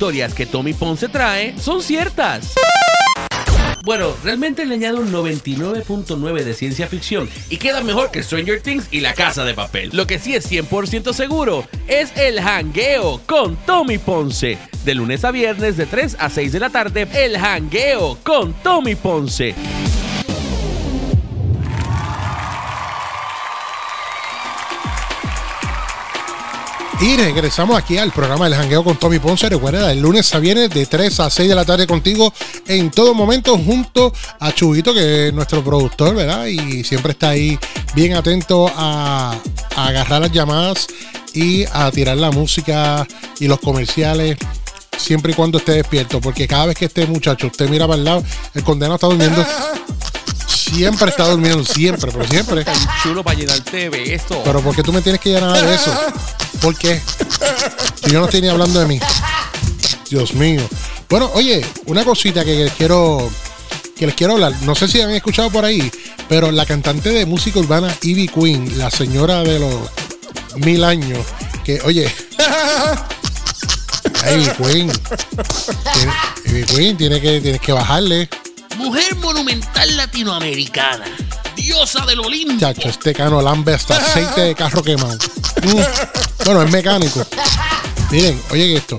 historias 0.00 0.32
que 0.32 0.46
Tommy 0.46 0.72
Ponce 0.72 1.10
trae 1.10 1.54
son 1.58 1.82
ciertas. 1.82 2.54
Bueno, 3.84 4.14
realmente 4.24 4.64
le 4.64 4.76
añado 4.76 4.98
un 4.98 5.12
99.9 5.12 6.42
de 6.42 6.54
ciencia 6.54 6.86
ficción 6.86 7.28
y 7.50 7.58
queda 7.58 7.82
mejor 7.82 8.10
que 8.10 8.22
Stranger 8.22 8.62
Things 8.62 8.88
y 8.90 9.00
La 9.00 9.12
Casa 9.12 9.44
de 9.44 9.52
Papel. 9.52 9.90
Lo 9.92 10.06
que 10.06 10.18
sí 10.18 10.34
es 10.34 10.50
100% 10.50 11.12
seguro 11.12 11.66
es 11.86 12.16
el 12.16 12.40
jangueo 12.40 13.20
con 13.26 13.56
Tommy 13.66 13.98
Ponce. 13.98 14.56
De 14.86 14.94
lunes 14.94 15.22
a 15.22 15.32
viernes 15.32 15.76
de 15.76 15.84
3 15.84 16.16
a 16.18 16.30
6 16.30 16.50
de 16.50 16.60
la 16.60 16.70
tarde, 16.70 17.06
el 17.12 17.36
jangueo 17.36 18.16
con 18.22 18.54
Tommy 18.54 18.94
Ponce. 18.94 19.54
Y 27.00 27.16
regresamos 27.16 27.78
aquí 27.78 27.96
al 27.96 28.12
programa 28.12 28.44
del 28.44 28.58
Jangueo 28.58 28.84
con 28.84 28.96
Tommy 28.96 29.18
Ponce. 29.18 29.48
Recuerda, 29.48 29.90
el 29.90 30.00
lunes 30.00 30.34
a 30.34 30.38
viernes 30.38 30.68
de 30.68 30.84
3 30.84 31.20
a 31.20 31.30
6 31.30 31.48
de 31.48 31.54
la 31.54 31.64
tarde 31.64 31.86
contigo 31.86 32.32
en 32.66 32.90
todo 32.90 33.14
momento 33.14 33.56
junto 33.56 34.12
a 34.38 34.52
Chubito, 34.52 34.92
que 34.92 35.28
es 35.28 35.32
nuestro 35.32 35.64
productor, 35.64 36.14
¿verdad? 36.14 36.44
Y 36.44 36.84
siempre 36.84 37.12
está 37.12 37.30
ahí 37.30 37.58
bien 37.94 38.14
atento 38.14 38.70
a, 38.76 39.34
a 39.76 39.86
agarrar 39.86 40.20
las 40.20 40.30
llamadas 40.30 40.88
y 41.32 41.64
a 41.72 41.90
tirar 41.90 42.18
la 42.18 42.30
música 42.30 43.06
y 43.38 43.48
los 43.48 43.60
comerciales 43.60 44.36
siempre 44.98 45.32
y 45.32 45.34
cuando 45.34 45.56
esté 45.56 45.72
despierto. 45.72 46.20
Porque 46.20 46.46
cada 46.46 46.66
vez 46.66 46.76
que 46.76 46.84
este 46.84 47.06
muchacho 47.06 47.46
usted 47.46 47.68
mira 47.70 47.86
para 47.86 47.98
el 47.98 48.04
lado, 48.04 48.22
el 48.54 48.62
condenado 48.62 48.96
está 48.96 49.06
durmiendo. 49.06 49.44
Siempre 50.46 51.10
está 51.10 51.28
durmiendo, 51.28 51.64
siempre, 51.64 52.12
pero 52.12 52.28
siempre. 52.28 52.64
Tan 52.64 52.76
chulo 53.02 53.24
para 53.24 53.38
llenarte 53.38 53.76
de 53.76 53.88
besos. 53.88 54.38
Pero 54.44 54.60
¿por 54.60 54.76
qué 54.76 54.82
tú 54.82 54.92
me 54.92 55.00
tienes 55.00 55.20
que 55.20 55.30
llenar 55.30 55.60
de 55.60 55.74
eso? 55.74 55.92
¿Por 56.60 56.76
qué? 56.76 57.00
Si 58.04 58.10
yo 58.10 58.18
no 58.20 58.24
estoy 58.26 58.42
ni 58.42 58.48
hablando 58.48 58.80
de 58.80 58.86
mí. 58.86 59.00
Dios 60.10 60.34
mío. 60.34 60.62
Bueno, 61.08 61.30
oye, 61.34 61.64
una 61.86 62.04
cosita 62.04 62.44
que 62.44 62.64
les 62.64 62.72
quiero 62.72 63.30
que 63.96 64.06
les 64.06 64.14
quiero 64.14 64.34
hablar. 64.34 64.54
No 64.62 64.74
sé 64.74 64.88
si 64.88 65.00
han 65.00 65.10
escuchado 65.10 65.50
por 65.50 65.64
ahí, 65.64 65.90
pero 66.28 66.50
la 66.50 66.64
cantante 66.66 67.10
de 67.10 67.26
música 67.26 67.58
urbana 67.58 67.94
Ivy 68.02 68.28
Queen, 68.28 68.78
la 68.78 68.90
señora 68.90 69.42
de 69.42 69.58
los 69.58 69.74
mil 70.56 70.82
años, 70.84 71.18
que 71.64 71.80
oye, 71.82 72.10
Ivy 74.32 74.48
Queen, 74.56 74.92
tiene- 75.92 76.12
Ivy 76.46 76.64
Queen 76.64 76.96
tiene 76.96 77.20
que 77.20 77.40
tienes 77.40 77.60
que 77.60 77.72
bajarle, 77.72 78.28
Mujer 78.78 79.14
monumental 79.16 79.94
latinoamericana. 79.98 81.04
Diosa 81.54 82.06
del 82.06 82.20
Olimpo. 82.20 82.58
chacho, 82.58 82.88
este 82.88 83.12
cano 83.12 83.42
lambe 83.42 83.74
hasta 83.74 83.96
aceite 83.98 84.40
de 84.40 84.54
carro 84.54 84.82
quemado. 84.82 85.18
Mm. 85.62 85.80
Bueno, 86.44 86.62
es 86.62 86.70
mecánico. 86.70 87.26
Miren, 88.10 88.40
oye 88.50 88.76
esto. 88.76 88.98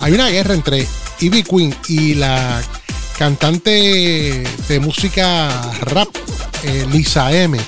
Hay 0.00 0.12
una 0.12 0.28
guerra 0.28 0.54
entre 0.54 0.86
Ivy 1.20 1.42
Queen 1.42 1.74
y 1.88 2.14
la 2.14 2.60
cantante 3.18 4.44
de 4.68 4.80
música 4.80 5.48
rap, 5.82 6.08
eh, 6.62 6.86
Lisa 6.90 7.32
M. 7.32 7.58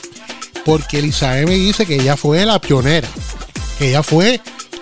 Porque 0.64 1.02
Lisa 1.02 1.38
M 1.38 1.52
dice 1.52 1.86
que 1.86 1.96
ella 1.96 2.16
fue 2.16 2.44
la 2.46 2.60
pionera. 2.60 3.08
Que 3.78 3.90
ella 3.90 4.02
fue 4.02 4.40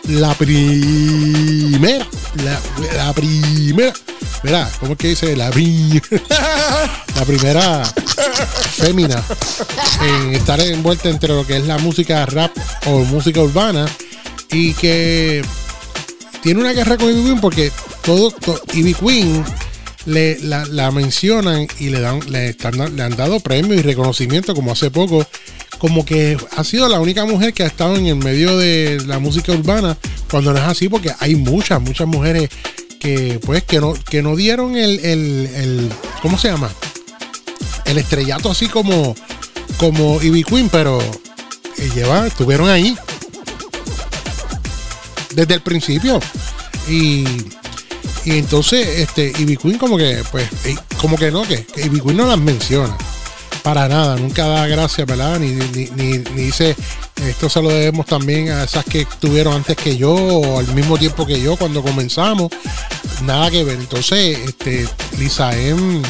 la 0.08 0.34
primera. 0.34 2.06
La, 2.44 3.12
primera. 3.12 3.92
Mira, 4.42 4.70
¿cómo 4.80 4.92
es 4.92 4.98
que 4.98 5.08
dice? 5.08 5.36
La, 5.36 5.46
la 7.16 7.24
primera 7.26 7.84
fémina 8.72 9.22
en 10.02 10.34
estar 10.34 10.60
envuelta 10.60 11.08
entre 11.08 11.34
lo 11.34 11.46
que 11.46 11.56
es 11.56 11.66
la 11.66 11.78
música 11.78 12.24
rap 12.26 12.52
o 12.86 13.00
música 13.00 13.40
urbana 13.40 13.86
y 14.50 14.72
que 14.74 15.42
tiene 16.42 16.60
una 16.60 16.72
guerra 16.72 16.96
con 16.96 17.10
Ivy 17.10 17.22
Queen 17.24 17.40
porque 17.40 17.72
todo, 18.04 18.30
to- 18.30 18.60
Ivy 18.74 18.94
Queen 18.94 19.44
le, 20.06 20.38
la, 20.40 20.90
mencionan 20.90 21.66
y 21.78 21.90
le 21.90 22.00
dan 22.00 22.20
le, 22.30 22.48
están- 22.50 22.96
le 22.96 23.02
han 23.02 23.16
dado 23.16 23.40
premios 23.40 23.78
y 23.78 23.82
reconocimiento 23.82 24.54
como 24.54 24.72
hace 24.72 24.90
poco 24.90 25.26
como 25.78 26.04
que 26.04 26.36
ha 26.56 26.64
sido 26.64 26.88
la 26.88 26.98
única 26.98 27.24
mujer 27.24 27.52
que 27.52 27.62
ha 27.62 27.66
estado 27.66 27.96
en 27.96 28.06
el 28.06 28.16
medio 28.16 28.56
de 28.58 29.00
la 29.06 29.18
música 29.18 29.52
urbana 29.52 29.96
cuando 30.30 30.52
no 30.52 30.58
es 30.58 30.64
así 30.64 30.88
porque 30.88 31.12
hay 31.20 31.36
muchas 31.36 31.80
muchas 31.80 32.06
mujeres 32.08 32.48
que 32.98 33.38
pues 33.44 33.62
que 33.64 33.80
no 33.80 33.94
que 33.94 34.22
no 34.22 34.34
dieron 34.34 34.76
el, 34.76 34.98
el, 35.00 35.50
el 35.54 35.88
¿cómo 36.22 36.38
se 36.38 36.48
llama? 36.48 36.70
el 37.84 37.98
estrellato 37.98 38.50
así 38.50 38.66
como 38.66 39.14
como 39.76 40.20
Ivy 40.22 40.42
Queen 40.44 40.68
pero 40.68 40.98
eh, 41.00 41.90
lleva, 41.94 42.26
estuvieron 42.26 42.68
ahí 42.68 42.96
desde 45.38 45.54
el 45.54 45.60
principio. 45.60 46.18
Y 46.88 47.24
y 48.24 48.38
entonces 48.38 48.86
este 48.98 49.32
Ivy 49.38 49.56
Queen 49.56 49.78
como 49.78 49.96
que 49.96 50.22
pues 50.30 50.48
como 51.00 51.16
que 51.16 51.30
no 51.30 51.42
que, 51.42 51.64
que 51.64 51.82
Ivy 51.86 52.00
Queen 52.00 52.16
no 52.16 52.26
las 52.26 52.38
menciona. 52.38 52.96
Para 53.62 53.88
nada 53.88 54.16
nunca 54.16 54.46
da 54.46 54.66
gracias 54.66 55.06
verdad 55.06 55.38
ni, 55.38 55.48
ni, 55.52 55.88
ni, 55.94 56.18
dice 56.18 56.74
esto 57.28 57.48
se 57.48 57.60
lo 57.62 57.68
debemos 57.68 58.06
también 58.06 58.50
a 58.50 58.64
esas 58.64 58.84
que 58.84 59.02
estuvieron 59.02 59.54
antes 59.54 59.76
que 59.76 59.96
yo 59.96 60.14
o 60.14 60.58
al 60.58 60.66
mismo 60.74 60.96
tiempo 60.98 61.26
que 61.26 61.40
yo 61.40 61.56
cuando 61.56 61.82
comenzamos. 61.82 62.50
Nada 63.24 63.50
que 63.50 63.64
ver. 63.64 63.78
Entonces 63.78 64.38
este 64.46 64.86
Lisa 65.18 65.56
M 65.56 66.02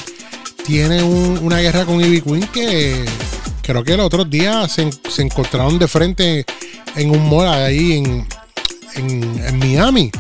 tiene 0.66 1.02
un- 1.02 1.38
una 1.42 1.58
guerra 1.58 1.84
con 1.84 2.00
Ivy 2.00 2.20
Queen 2.22 2.46
que 2.48 3.04
creo 3.62 3.82
que 3.84 3.94
el 3.94 4.00
otro 4.00 4.24
día 4.24 4.66
se, 4.68 4.88
se 5.10 5.22
encontraron 5.22 5.78
de 5.78 5.88
frente 5.88 6.44
en 6.96 7.10
un 7.10 7.28
mall 7.28 7.48
ahí 7.48 7.92
en, 7.98 8.26
en, 8.94 9.58
Miami. 9.58 10.10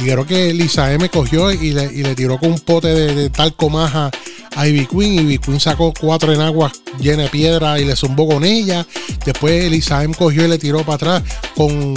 Y 0.00 0.04
creo 0.04 0.26
que 0.26 0.54
Lisa 0.54 0.92
M 0.92 1.08
cogió 1.08 1.50
y 1.50 1.72
le, 1.72 1.84
y 1.86 2.02
le 2.02 2.14
tiró 2.14 2.38
con 2.38 2.52
un 2.52 2.60
pote 2.60 2.88
de, 2.88 3.14
de 3.14 3.30
talco 3.30 3.68
maja 3.68 4.10
a 4.54 4.66
Ivy 4.66 4.86
Queen. 4.86 5.14
Ivy 5.14 5.38
Queen 5.38 5.60
sacó 5.60 5.92
cuatro 5.98 6.32
enaguas 6.32 6.72
llenas 7.00 7.24
de 7.24 7.30
piedra 7.30 7.78
y 7.78 7.84
le 7.84 7.96
zumbó 7.96 8.28
con 8.28 8.44
ella. 8.44 8.86
Después 9.24 9.70
Lisa 9.70 10.04
M 10.04 10.14
cogió 10.14 10.44
y 10.44 10.48
le 10.48 10.58
tiró 10.58 10.84
para 10.84 10.94
atrás 10.94 11.22
con, 11.56 11.94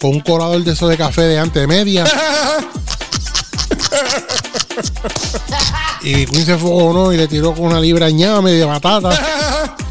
con 0.00 0.10
un 0.10 0.20
colador 0.20 0.64
de 0.64 0.72
eso 0.72 0.88
de 0.88 0.96
café 0.96 1.22
de 1.22 1.38
antes 1.38 1.60
de 1.60 1.66
media. 1.66 2.04
Y 6.02 6.26
Queen 6.26 6.46
se 6.46 6.56
fogonó 6.56 7.12
y 7.12 7.16
le 7.16 7.26
tiró 7.26 7.52
con 7.52 7.66
una 7.66 7.80
libra 7.80 8.10
ñame 8.10 8.52
de 8.52 8.64
batata. 8.64 9.10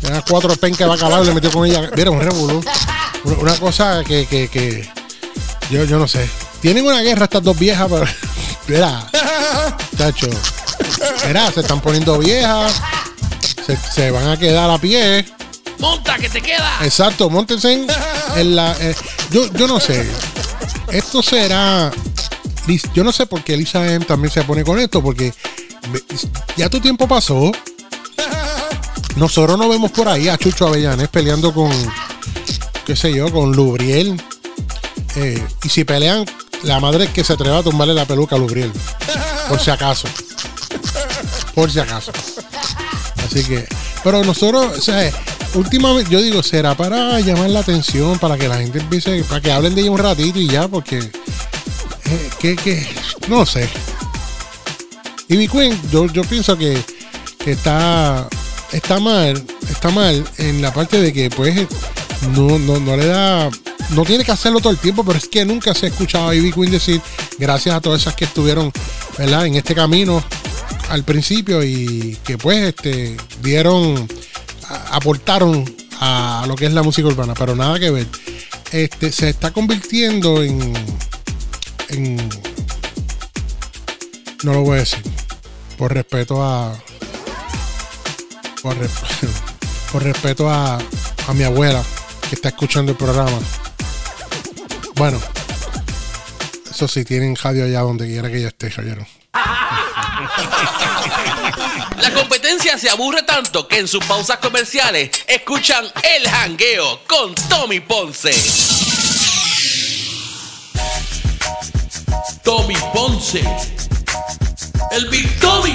Tenía 0.01 0.23
cuatro 0.27 0.55
pencas 0.55 0.79
de 0.79 0.85
bacalao 0.85 1.23
y 1.23 1.27
le 1.27 1.33
metió 1.33 1.51
con 1.51 1.65
ella. 1.65 1.89
Mira, 1.95 2.11
un 2.11 2.21
revolú. 2.21 2.63
Una 3.41 3.55
cosa 3.55 4.03
que, 4.05 4.25
que, 4.25 4.47
que 4.47 4.89
yo, 5.69 5.83
yo 5.85 5.97
no 5.99 6.07
sé. 6.07 6.29
Tienen 6.61 6.85
una 6.85 7.01
guerra 7.01 7.25
estas 7.25 7.43
dos 7.43 7.57
viejas, 7.57 7.87
pero. 7.89 8.05
Mira, 8.67 9.07
chacho. 9.97 10.27
Mira, 11.27 11.51
se 11.51 11.61
están 11.61 11.81
poniendo 11.81 12.17
viejas. 12.19 12.81
Se, 13.65 13.75
se 13.77 14.11
van 14.11 14.27
a 14.29 14.37
quedar 14.37 14.69
a 14.69 14.77
pie. 14.77 15.25
Monta, 15.79 16.17
que 16.17 16.29
te 16.29 16.41
queda. 16.41 16.79
Exacto, 16.83 17.29
montense 17.29 17.71
en, 17.73 17.87
en 18.35 18.55
la. 18.55 18.75
eh, 18.79 18.95
yo, 19.31 19.51
yo 19.53 19.67
no 19.67 19.79
sé. 19.79 20.09
Esto 20.91 21.21
será. 21.21 21.91
Yo 22.93 23.03
no 23.03 23.11
sé 23.13 23.25
por 23.25 23.43
qué 23.43 23.55
Lisa 23.55 23.85
M 23.93 24.03
también 24.05 24.31
se 24.33 24.43
pone 24.43 24.63
con 24.63 24.77
esto, 24.79 25.01
porque 25.01 25.33
ya 26.57 26.69
tu 26.69 26.79
tiempo 26.81 27.07
pasó. 27.07 27.51
Nosotros 29.15 29.57
no 29.57 29.69
vemos 29.69 29.91
por 29.91 30.07
ahí 30.09 30.27
a 30.27 30.37
Chucho 30.37 30.67
Avellanes 30.67 31.07
peleando 31.07 31.53
con, 31.53 31.71
qué 32.85 32.95
sé 32.95 33.13
yo, 33.13 33.31
con 33.31 33.51
Lubriel. 33.53 34.21
Eh, 35.19 35.43
y 35.63 35.69
si 35.69 35.83
pelean, 35.83 36.25
la 36.63 36.79
madre 36.79 37.07
que 37.11 37.23
se 37.23 37.33
atreva 37.33 37.57
a 37.57 37.63
tumbarle 37.63 37.95
la 37.95 38.05
peluca 38.05 38.35
a 38.35 38.39
Lubriel. 38.39 38.71
Por 39.49 39.59
si 39.59 39.71
acaso. 39.71 40.07
Por 41.55 41.71
si 41.71 41.79
acaso. 41.79 42.11
Así 43.25 43.43
que, 43.43 43.67
pero 44.03 44.23
nosotros, 44.23 44.77
o 44.77 44.81
sea, 44.81 45.11
últimamente, 45.55 46.11
yo 46.11 46.21
digo, 46.21 46.43
será 46.43 46.75
para 46.75 47.19
llamar 47.19 47.49
la 47.49 47.61
atención, 47.61 48.19
para 48.19 48.37
que 48.37 48.47
la 48.47 48.57
gente 48.57 48.77
empiece, 48.77 49.23
para 49.23 49.41
que 49.41 49.51
hablen 49.51 49.73
de 49.73 49.81
ella 49.81 49.91
un 49.91 49.97
ratito 49.97 50.39
y 50.39 50.47
ya, 50.47 50.67
porque, 50.67 50.99
eh, 50.99 52.29
que, 52.39 52.87
no 53.27 53.43
sé. 53.45 53.67
Ivy 55.29 55.47
Queen, 55.47 55.81
yo, 55.91 56.05
yo 56.05 56.23
pienso 56.23 56.55
que, 56.57 56.79
que 57.43 57.53
está, 57.53 58.27
está 58.71 58.99
mal, 58.99 59.43
está 59.69 59.89
mal 59.89 60.23
en 60.37 60.61
la 60.61 60.71
parte 60.71 61.01
de 61.01 61.11
que, 61.11 61.31
pues, 61.31 61.67
no, 62.35 62.59
no, 62.59 62.79
no 62.79 62.95
le 62.95 63.07
da, 63.07 63.49
no 63.91 64.03
tiene 64.03 64.23
que 64.23 64.31
hacerlo 64.31 64.59
todo 64.59 64.71
el 64.71 64.79
tiempo, 64.79 65.03
pero 65.03 65.17
es 65.17 65.27
que 65.27 65.45
nunca 65.45 65.73
se 65.73 65.85
ha 65.85 65.89
escuchado 65.89 66.29
a 66.29 66.35
Ivy 66.35 66.51
Queen 66.51 66.71
decir, 66.71 67.01
gracias 67.37 67.75
a 67.75 67.81
todas 67.81 68.01
esas 68.01 68.15
que 68.15 68.25
estuvieron, 68.25 68.71
¿verdad?, 69.17 69.45
en 69.45 69.55
este 69.55 69.75
camino 69.75 70.23
al 70.89 71.03
principio 71.03 71.63
y 71.63 72.17
que 72.23 72.37
pues 72.37 72.59
este 72.59 73.17
dieron 73.41 74.07
aportaron 74.91 75.65
a 75.99 76.45
lo 76.47 76.55
que 76.55 76.65
es 76.65 76.73
la 76.73 76.83
música 76.83 77.07
urbana. 77.07 77.33
Pero 77.33 77.55
nada 77.55 77.79
que 77.79 77.89
ver. 77.89 78.07
Este 78.71 79.11
se 79.11 79.29
está 79.29 79.51
convirtiendo 79.51 80.43
en 80.43 80.73
no 84.43 84.53
lo 84.53 84.61
voy 84.61 84.77
a 84.77 84.79
decir 84.79 85.01
por 85.77 85.93
respeto 85.93 86.43
a 86.43 86.73
por, 88.61 88.75
por 89.91 90.03
respeto 90.03 90.49
a, 90.49 90.77
a 91.27 91.33
mi 91.33 91.43
abuela 91.43 91.83
que 92.29 92.35
está 92.35 92.49
escuchando 92.49 92.91
el 92.91 92.97
programa 92.97 93.37
bueno 94.97 95.21
eso 96.69 96.87
sí 96.87 97.05
tienen 97.05 97.35
radio 97.35 97.65
allá 97.65 97.81
donde 97.81 98.07
quiera 98.07 98.29
que 98.29 98.41
yo 98.41 98.47
esté 98.47 98.69
caballero 98.69 99.05
La 102.01 102.13
competencia 102.13 102.77
se 102.77 102.89
aburre 102.89 103.23
tanto 103.23 103.67
que 103.67 103.79
en 103.79 103.87
sus 103.87 104.03
pausas 104.05 104.37
comerciales 104.37 105.09
escuchan 105.27 105.85
El 106.03 106.29
Jangueo 106.29 107.01
con 107.07 107.33
Tommy 107.49 107.79
Ponce. 107.79 108.31
Tommy 112.43 112.75
Ponce. 112.93 113.43
El 114.91 115.07
Big 115.09 115.39
Tommy. 115.39 115.73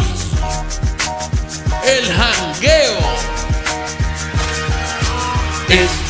El 1.85 2.15
Jangueo. 2.15 2.99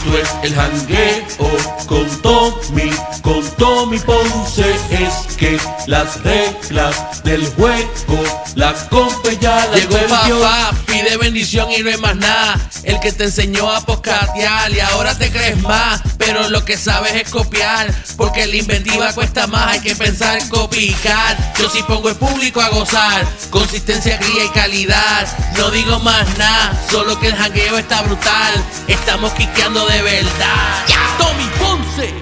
Esto 0.04 0.18
es 0.18 0.28
el 0.42 0.54
jangueo 0.56 1.62
con 1.87 2.23
Tommy, 2.23 2.91
con 3.23 3.49
Tommy 3.56 3.99
Ponce. 4.00 4.75
Es 4.91 5.36
que 5.36 5.60
las 5.86 6.21
reglas 6.25 7.23
del 7.23 7.47
juego 7.54 8.43
la 8.56 8.75
compe 8.91 9.38
ya 9.41 9.67
las 9.67 9.80
Llegó 9.80 9.97
papá, 10.08 10.73
pide 10.86 11.17
bendición 11.17 11.71
y 11.71 11.82
no 11.82 11.91
hay 11.91 11.97
más 11.99 12.17
nada. 12.17 12.58
El 12.82 12.99
que 12.99 13.12
te 13.12 13.25
enseñó 13.25 13.71
a 13.71 13.80
poscatear 13.80 14.73
y 14.73 14.80
ahora 14.80 15.17
te 15.17 15.30
crees 15.30 15.60
más. 15.62 16.00
Pero 16.19 16.49
lo 16.49 16.65
que 16.65 16.76
sabes 16.76 17.15
es 17.15 17.30
copiar, 17.30 17.93
porque 18.17 18.47
la 18.47 18.56
inventiva 18.56 19.12
cuesta 19.12 19.47
más. 19.47 19.73
Hay 19.73 19.80
que 19.80 19.95
pensar 19.95 20.47
copicar. 20.49 21.54
Yo 21.58 21.71
sí 21.71 21.82
pongo 21.84 22.08
el 22.08 22.17
público 22.17 22.60
a 22.60 22.69
gozar. 22.71 23.26
Consistencia, 23.50 24.19
cría 24.19 24.45
y 24.45 24.49
calidad. 24.49 25.28
No 25.56 25.71
digo 25.71 26.00
más 26.00 26.26
nada, 26.38 26.73
solo 26.91 27.19
que 27.21 27.28
el 27.28 27.36
jangueo 27.36 27.78
está 27.78 28.02
brutal. 28.02 28.65
Estamos 28.88 29.32
quiqueando 29.32 29.86
de 29.86 29.92
verdad. 30.00 30.87
Tommy 31.19 31.50
Ponce. 31.59 32.15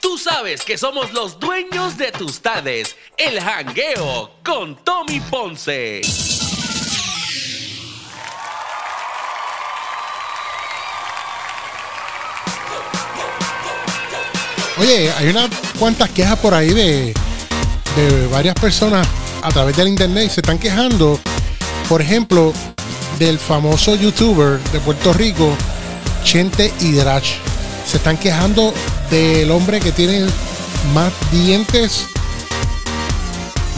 Tú 0.00 0.18
sabes 0.18 0.62
que 0.62 0.76
somos 0.76 1.12
los 1.12 1.38
dueños 1.38 1.96
de 1.96 2.10
tus 2.10 2.40
tardes. 2.40 2.96
El 3.16 3.40
jangueo 3.40 4.32
con 4.42 4.76
Tommy 4.82 5.20
Ponce. 5.20 6.00
Oye, 14.78 15.12
hay 15.12 15.28
unas 15.28 15.50
cuantas 15.78 16.08
quejas 16.08 16.38
por 16.38 16.54
ahí 16.54 16.70
de, 16.70 17.12
de 17.96 18.26
varias 18.28 18.54
personas 18.54 19.06
a 19.42 19.50
través 19.50 19.76
del 19.76 19.88
internet 19.88 20.26
y 20.26 20.30
se 20.30 20.40
están 20.40 20.58
quejando, 20.58 21.18
por 21.88 22.02
ejemplo, 22.02 22.52
del 23.18 23.38
famoso 23.38 23.94
youtuber 23.94 24.58
de 24.72 24.80
Puerto 24.80 25.12
Rico, 25.12 25.52
Chente 26.24 26.72
Hidrach. 26.80 27.24
Se 27.86 27.96
están 27.96 28.16
quejando 28.16 28.72
del 29.10 29.50
hombre 29.50 29.80
que 29.80 29.92
tiene 29.92 30.26
más 30.94 31.12
dientes, 31.30 32.06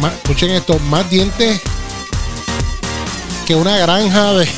más, 0.00 0.12
escuchen 0.12 0.50
esto, 0.50 0.78
más 0.90 1.08
dientes 1.10 1.60
que 3.46 3.54
una 3.54 3.76
granja 3.78 4.32
de... 4.34 4.48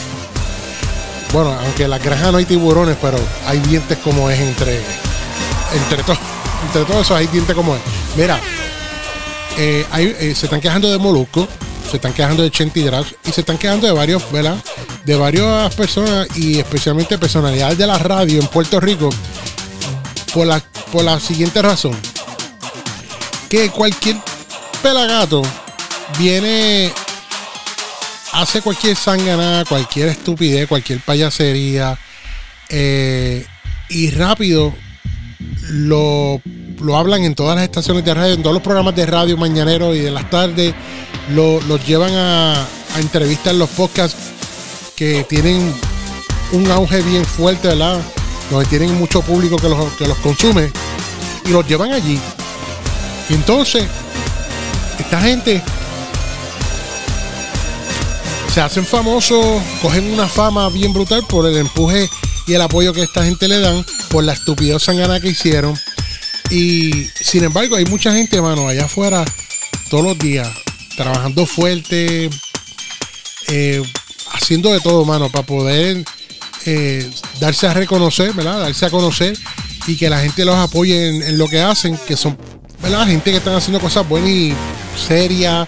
Bueno, 1.33 1.53
aunque 1.65 1.85
en 1.85 1.91
la 1.91 1.99
granja 1.99 2.31
no 2.31 2.39
hay 2.39 2.45
tiburones, 2.45 2.97
pero 3.01 3.19
hay 3.47 3.59
dientes 3.61 3.99
como 3.99 4.31
es 4.31 4.39
entre 4.39 4.81
entre 5.75 6.05
todos 6.05 6.19
entre 6.67 6.85
todos 6.85 7.03
esos 7.03 7.17
hay 7.17 7.27
dientes 7.27 7.55
como 7.55 7.75
es. 7.75 7.83
Mira, 8.17 8.41
eh, 9.59 9.85
hay- 9.91 10.15
eh, 10.19 10.35
se 10.35 10.47
están 10.47 10.61
quejando 10.61 10.91
de 10.91 10.99
Molusco, 10.99 11.47
se 11.91 11.97
están 11.97 12.13
quejando 12.13 12.43
de 12.43 12.51
Chenti 12.51 12.83
Drag 12.83 13.05
y 13.27 13.31
se 13.33 13.41
están 13.43 13.59
quejando 13.59 13.87
de 13.87 13.93
varios, 13.93 14.31
¿verdad? 14.33 14.57
De 15.05 15.17
varias 15.17 15.75
personas 15.75 16.27
y 16.37 16.59
especialmente 16.59 17.19
personalidades 17.19 17.79
de 17.79 17.87
la 17.87 17.99
radio 17.99 18.41
en 18.41 18.47
Puerto 18.49 18.81
Rico 18.81 19.11
por 20.33 20.47
la, 20.47 20.61
por 20.91 21.05
la 21.05 21.21
siguiente 21.21 21.61
razón. 21.63 21.97
Que 23.49 23.71
cualquier 23.71 24.17
pelagato 24.83 25.43
viene, 26.19 26.93
hace 28.33 28.61
cualquier 28.63 28.97
sanganada, 28.97 29.65
cualquier 29.65 30.09
estupidez, 30.09 30.67
cualquier 30.69 31.01
payasería 31.01 31.99
eh, 32.69 33.47
y 33.91 34.11
rápido 34.11 34.75
lo, 35.69 36.41
lo 36.85 36.97
hablan 36.97 37.25
en 37.25 37.35
todas 37.35 37.57
las 37.57 37.65
estaciones 37.65 38.05
de 38.05 38.15
radio, 38.15 38.35
en 38.35 38.43
todos 38.43 38.55
los 38.55 38.63
programas 38.63 38.95
de 38.95 39.07
radio 39.07 39.37
mañaneros 39.37 39.97
y 39.97 40.01
de 40.01 40.11
las 40.11 40.29
tardes, 40.31 40.75
lo, 41.31 41.61
los 41.63 41.85
llevan 41.87 42.15
a, 42.15 42.61
a 42.63 43.01
entrevistas 43.01 43.53
en 43.53 43.59
los 43.59 43.71
podcasts 43.71 44.17
que 44.97 45.25
tienen 45.25 45.75
un 46.53 46.71
auge 46.71 47.03
bien 47.03 47.25
fuerte, 47.25 47.69
¿verdad? 47.69 48.01
Donde 48.51 48.67
tienen 48.67 48.95
mucho 48.99 49.23
público 49.23 49.57
que 49.57 49.69
los, 49.69 49.93
que 49.95 50.07
los 50.07 50.19
consume 50.19 50.71
y 51.45 51.49
los 51.51 51.67
llevan 51.67 51.93
allí. 51.93 52.21
Y 53.29 53.35
entonces, 53.35 53.87
esta 54.99 55.21
gente 55.21 55.63
se 58.53 58.61
hacen 58.61 58.87
famosos, 58.87 59.45
cogen 59.83 60.13
una 60.13 60.29
fama 60.29 60.69
bien 60.69 60.93
brutal 60.93 61.25
por 61.29 61.47
el 61.47 61.57
empuje 61.57 62.09
y 62.47 62.55
el 62.55 62.61
apoyo 62.61 62.93
que 62.93 63.03
esta 63.03 63.25
gente 63.25 63.49
le 63.49 63.59
dan, 63.59 63.85
por 64.11 64.23
la 64.23 64.35
estupidez 64.35 64.83
sangana 64.83 65.19
que 65.19 65.29
hicieron. 65.29 65.75
Y 66.51 67.09
sin 67.21 67.45
embargo, 67.45 67.77
hay 67.77 67.85
mucha 67.87 68.13
gente, 68.13 68.41
mano, 68.41 68.69
allá 68.69 68.85
afuera, 68.85 69.25
todos 69.91 70.05
los 70.05 70.19
días, 70.19 70.49
trabajando 70.97 71.47
fuerte, 71.47 72.31
eh, 73.49 73.83
haciendo 74.33 74.73
de 74.73 74.81
todo, 74.81 75.05
mano, 75.05 75.31
para 75.31 75.47
poder 75.47 76.05
eh, 76.67 77.11
darse 77.41 77.67
a 77.67 77.75
reconocer, 77.75 78.33
¿verdad? 78.33 78.61
Darse 78.61 78.87
a 78.87 78.91
conocer 78.91 79.37
y 79.87 79.97
que 79.97 80.09
la 80.09 80.21
gente 80.21 80.45
los 80.45 80.57
apoye 80.57 81.09
en, 81.09 81.39
lo 81.39 81.49
que 81.49 81.61
hacen, 81.61 81.99
que 82.07 82.17
son, 82.17 82.37
¿verdad? 82.83 83.07
Gente 83.07 83.31
que 83.31 83.39
están 83.39 83.55
haciendo 83.55 83.81
cosas 83.81 84.09
buenas 84.09 84.31
y 84.31 84.55
serias, 84.97 85.67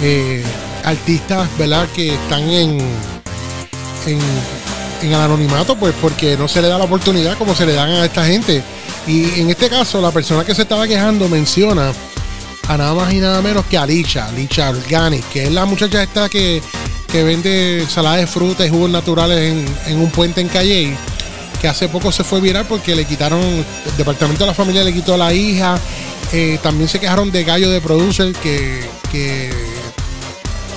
eh, 0.00 0.42
artistas, 0.84 1.48
¿verdad? 1.58 1.88
Que 1.94 2.14
están 2.14 2.42
en, 2.48 2.78
en, 4.06 4.20
en 5.02 5.08
el 5.08 5.14
anonimato, 5.14 5.76
pues 5.76 5.94
porque 6.00 6.36
no 6.36 6.48
se 6.48 6.62
le 6.62 6.68
da 6.68 6.78
la 6.78 6.84
oportunidad 6.84 7.36
como 7.36 7.54
se 7.54 7.66
le 7.66 7.74
dan 7.74 7.90
a 7.90 8.04
esta 8.04 8.24
gente. 8.24 8.62
Y 9.08 9.40
en 9.40 9.48
este 9.48 9.70
caso, 9.70 10.02
la 10.02 10.10
persona 10.10 10.44
que 10.44 10.54
se 10.54 10.62
estaba 10.62 10.86
quejando 10.86 11.28
menciona 11.28 11.92
a 12.68 12.76
nada 12.76 12.92
más 12.92 13.12
y 13.12 13.16
nada 13.16 13.40
menos 13.40 13.64
que 13.64 13.78
a 13.78 13.86
Licha, 13.86 14.30
Licha 14.32 14.68
Organic, 14.68 15.26
que 15.30 15.44
es 15.44 15.50
la 15.50 15.64
muchacha 15.64 16.02
esta 16.02 16.28
que, 16.28 16.62
que 17.10 17.24
vende 17.24 17.80
ensalada 17.80 18.16
de 18.16 18.26
frutas 18.26 18.66
y 18.66 18.70
jugos 18.70 18.90
naturales 18.90 19.38
en, 19.38 19.66
en 19.86 19.98
un 19.98 20.10
puente 20.10 20.42
en 20.42 20.48
Calle, 20.48 20.94
que 21.58 21.68
hace 21.68 21.88
poco 21.88 22.12
se 22.12 22.22
fue 22.22 22.42
viral 22.42 22.66
porque 22.68 22.94
le 22.94 23.06
quitaron, 23.06 23.40
el 23.40 23.96
departamento 23.96 24.44
de 24.44 24.48
la 24.48 24.54
familia 24.54 24.84
le 24.84 24.92
quitó 24.92 25.14
a 25.14 25.16
la 25.16 25.32
hija, 25.32 25.78
eh, 26.32 26.58
también 26.62 26.86
se 26.90 27.00
quejaron 27.00 27.32
de 27.32 27.44
Gallo 27.44 27.70
de 27.70 27.80
Producer 27.80 28.32
que, 28.34 28.86
que 29.10 29.50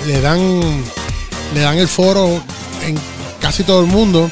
le 0.08 0.22
dan 0.22 0.40
le 1.54 1.60
dan 1.60 1.78
el 1.78 1.90
foro 1.90 2.42
en 2.86 2.98
casi 3.42 3.64
todo 3.64 3.82
el 3.82 3.88
mundo. 3.88 4.32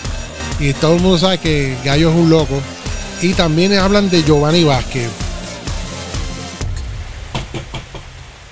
Y 0.60 0.74
todo 0.74 0.96
el 0.96 1.02
mundo 1.02 1.18
sabe 1.18 1.38
que 1.38 1.78
Gallo 1.86 2.10
es 2.10 2.16
un 2.16 2.30
loco 2.30 2.62
y 3.22 3.34
también 3.34 3.78
hablan 3.78 4.10
de 4.10 4.24
Giovanni 4.24 4.64
Vázquez 4.64 5.10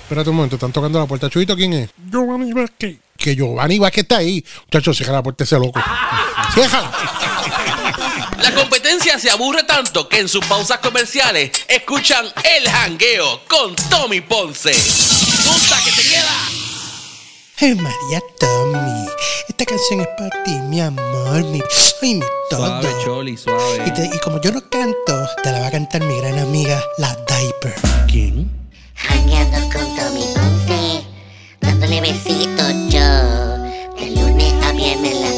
espérate 0.02 0.30
un 0.30 0.36
momento 0.36 0.56
están 0.56 0.72
tocando 0.72 0.98
la 0.98 1.06
puerta 1.06 1.30
Chuito 1.30 1.56
¿quién 1.56 1.72
es? 1.72 1.90
Giovanni 2.10 2.52
Vázquez 2.52 2.98
que 3.16 3.34
Giovanni 3.34 3.78
Vázquez 3.78 4.02
está 4.02 4.18
ahí 4.18 4.44
muchachos 4.66 4.96
cierra 4.96 5.14
la 5.14 5.22
puerta 5.22 5.44
ese 5.44 5.58
loco 5.58 5.80
ciérrala 6.54 6.90
La 8.42 8.54
competencia 8.54 9.18
se 9.18 9.30
aburre 9.30 9.64
tanto 9.64 10.08
que 10.08 10.20
en 10.20 10.28
sus 10.28 10.44
pausas 10.44 10.78
comerciales 10.78 11.50
escuchan 11.66 12.24
El 12.44 12.68
Jangueo 12.70 13.40
con 13.48 13.74
Tommy 13.90 14.20
Ponce. 14.20 14.70
¡Punta 14.70 15.76
que 15.84 15.90
te 15.90 16.02
queda! 16.08 16.37
Ay, 17.60 17.74
María 17.74 18.22
Tommy, 18.38 19.06
esta 19.48 19.64
canción 19.64 20.00
es 20.00 20.08
para 20.16 20.42
ti, 20.44 20.52
mi 20.68 20.80
amor, 20.80 21.42
mi, 21.44 21.60
ay, 22.02 22.14
mi 22.14 22.20
todo. 22.50 22.66
Suave, 22.66 22.88
Choli, 23.04 23.36
suave. 23.36 23.82
Y, 23.86 23.90
te- 23.92 24.06
y 24.14 24.18
como 24.20 24.40
yo 24.40 24.52
no 24.52 24.60
canto, 24.70 25.26
te 25.42 25.50
la 25.50 25.60
va 25.60 25.66
a 25.66 25.70
cantar 25.70 26.02
mi 26.04 26.16
gran 26.18 26.38
amiga, 26.38 26.80
la 26.98 27.14
Diaper. 27.26 27.74
¿Quién? 28.06 28.48
Jangueando 28.94 29.58
con 29.72 29.96
Tommy 29.96 30.24
Ponce, 30.34 31.04
dándole 31.60 32.00
besitos 32.00 32.72
yo. 32.90 33.58
De 33.98 34.10
lunes 34.14 34.54
a 34.64 34.72
viernes 34.72 35.14
en 35.16 35.37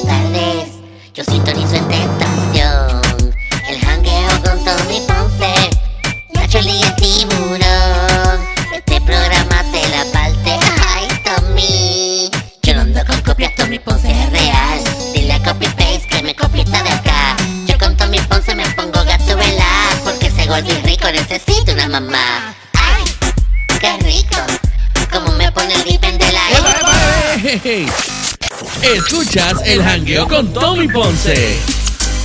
El 29.70 29.84
Jangueo 29.84 30.26
con 30.26 30.52
Tommy 30.52 30.88
Ponce. 30.88 31.56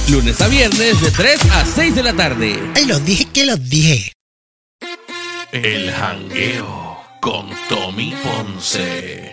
Lunes 0.09 0.41
a 0.41 0.47
viernes 0.47 0.99
de 0.99 1.11
3 1.11 1.51
a 1.51 1.63
6 1.63 1.93
de 1.93 2.01
la 2.01 2.13
tarde. 2.13 2.59
Ay, 2.75 2.85
los 2.85 3.05
dije 3.05 3.25
que 3.25 3.45
los 3.45 3.69
dije. 3.69 4.13
El 5.51 5.91
Jangueo 5.91 6.97
con 7.21 7.47
Tommy 7.69 8.15
Ponce. 8.23 9.31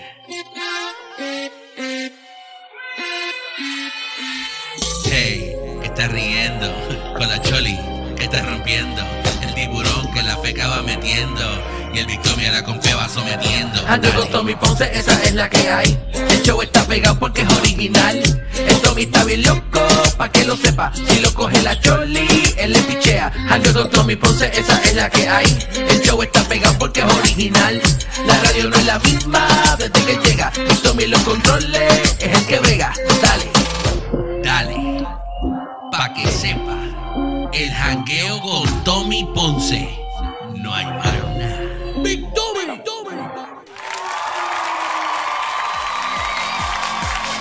Hey, 5.06 5.56
que 5.80 5.86
está 5.86 6.08
riendo 6.08 6.70
con 7.16 7.30
la 7.30 7.40
Choli, 7.40 7.78
que 8.14 8.24
está 8.24 8.42
rompiendo. 8.42 9.00
El 9.40 9.54
tiburón 9.54 10.12
que 10.12 10.22
la 10.22 10.36
feca 10.36 10.68
va 10.68 10.82
metiendo. 10.82 11.71
Y 11.92 11.98
el 11.98 12.06
Victoria 12.06 12.50
la 12.52 12.64
compe 12.64 12.94
va 12.94 13.06
sometiendo. 13.08 13.78
Ando 13.86 14.14
con 14.14 14.30
Tommy 14.30 14.54
Ponce, 14.54 14.90
esa 14.94 15.12
es 15.22 15.34
la 15.34 15.50
que 15.50 15.68
hay. 15.68 15.98
El 16.30 16.42
show 16.42 16.62
está 16.62 16.86
pegado 16.86 17.18
porque 17.18 17.42
es 17.42 17.52
original. 17.52 18.16
El 18.66 18.80
Tommy 18.80 19.02
está 19.02 19.24
bien 19.24 19.42
loco, 19.42 19.80
pa' 20.16 20.30
que 20.30 20.44
lo 20.44 20.56
sepa. 20.56 20.90
Si 20.94 21.20
lo 21.20 21.32
coge 21.34 21.60
la 21.60 21.78
Choli, 21.80 22.54
él 22.56 22.72
le 22.72 22.80
pichea. 22.80 23.30
Ando 23.50 23.74
con 23.74 23.90
Tommy 23.90 24.16
Ponce, 24.16 24.50
esa 24.54 24.82
es 24.82 24.94
la 24.94 25.10
que 25.10 25.28
hay. 25.28 25.58
El 25.74 26.00
show 26.00 26.22
está 26.22 26.42
pegado 26.44 26.78
porque 26.78 27.00
es 27.00 27.12
original. 27.12 27.80
La 28.26 28.38
radio 28.38 28.70
no 28.70 28.76
es 28.76 28.86
la 28.86 28.98
misma 28.98 29.46
desde 29.78 30.04
que 30.04 30.18
llega. 30.26 30.50
Y 30.56 30.74
Tommy 30.76 31.06
los 31.06 31.20
controles, 31.20 32.16
es 32.18 32.38
el 32.38 32.46
que 32.46 32.58
brega. 32.58 32.92
Dale. 33.20 33.50
Dale, 34.42 35.06
pa' 35.90 36.14
que 36.14 36.26
sepa. 36.32 36.78
El 37.52 37.70
jangueo 37.70 38.40
con 38.40 38.84
Tommy 38.84 39.28
Ponce. 39.34 40.01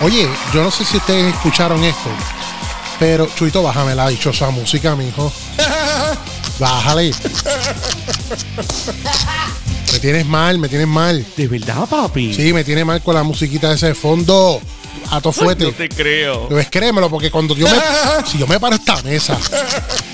Oye, 0.02 0.28
yo 0.52 0.64
no 0.64 0.70
sé 0.70 0.84
si 0.84 0.96
ustedes 0.96 1.32
escucharon 1.32 1.82
esto, 1.84 2.10
pero 2.98 3.28
Chuito, 3.36 3.62
bájame 3.62 3.94
la 3.94 4.08
dichosa 4.08 4.50
música, 4.50 4.96
mijo. 4.96 5.32
Bájale. 6.58 7.12
Me 9.92 9.98
tienes 10.00 10.26
mal, 10.26 10.58
me 10.58 10.68
tienes 10.68 10.88
mal. 10.88 11.24
¿De 11.36 11.48
verdad, 11.48 11.88
papi? 11.88 12.34
Sí, 12.34 12.52
me 12.52 12.64
tiene 12.64 12.84
mal 12.84 13.02
con 13.02 13.14
la 13.14 13.22
musiquita 13.22 13.68
de 13.68 13.76
ese 13.76 13.94
fondo. 13.94 14.60
A 15.10 15.20
to 15.20 15.32
fuerte. 15.32 15.64
No 15.64 15.72
te 15.72 15.88
creo. 15.88 16.48
Pues 16.48 16.68
créemelo, 16.70 17.08
porque 17.08 17.30
cuando 17.30 17.54
yo 17.54 17.66
me. 17.66 17.76
si 18.26 18.38
yo 18.38 18.46
me 18.46 18.58
paro 18.58 18.76
esta 18.76 19.00
mesa, 19.02 19.38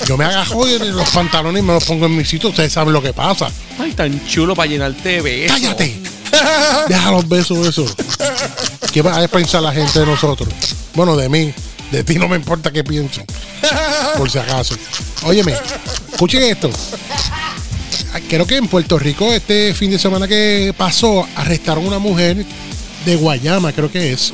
yo 0.07 0.17
me 0.17 0.25
agajo 0.25 0.69
y 0.69 0.79
los 0.79 1.09
pantalones 1.11 1.63
y 1.63 1.67
me 1.67 1.73
los 1.73 1.85
pongo 1.85 2.07
en 2.07 2.17
mi 2.17 2.25
sitio, 2.25 2.51
ustedes 2.51 2.73
saben 2.73 2.93
lo 2.93 3.03
que 3.03 3.13
pasa. 3.13 3.51
Ay, 3.79 3.93
tan 3.93 4.27
chulo 4.27 4.55
para 4.55 4.69
llenarte 4.69 5.09
de 5.09 5.21
besos. 5.23 5.57
¡Cállate! 5.57 6.01
Deja 6.89 7.11
los 7.11 7.29
besos, 7.29 7.67
eso. 7.67 7.85
¿Qué 8.99 9.03
va 9.03 9.23
a 9.23 9.29
pensar 9.29 9.63
la 9.63 9.71
gente 9.71 10.01
de 10.01 10.07
nosotros? 10.07 10.49
Bueno, 10.93 11.17
de 11.17 11.29
mí. 11.29 11.55
De 11.93 12.03
ti 12.03 12.17
no 12.17 12.27
me 12.27 12.35
importa 12.35 12.73
qué 12.73 12.83
piensen. 12.83 13.25
Por 14.17 14.29
si 14.29 14.39
acaso. 14.39 14.75
Óyeme, 15.23 15.55
escuchen 16.11 16.43
esto. 16.43 16.69
Creo 18.29 18.45
que 18.45 18.57
en 18.57 18.67
Puerto 18.67 18.99
Rico, 18.99 19.33
este 19.33 19.73
fin 19.73 19.93
de 19.93 20.01
semana 20.01 20.27
que 20.27 20.75
pasó, 20.77 21.29
arrestaron 21.37 21.87
una 21.87 22.01
mujer 22.01 22.45
de 23.07 23.15
Guayama, 23.15 23.73
creo 23.73 23.89
que 23.89 24.15
es. 24.15 24.33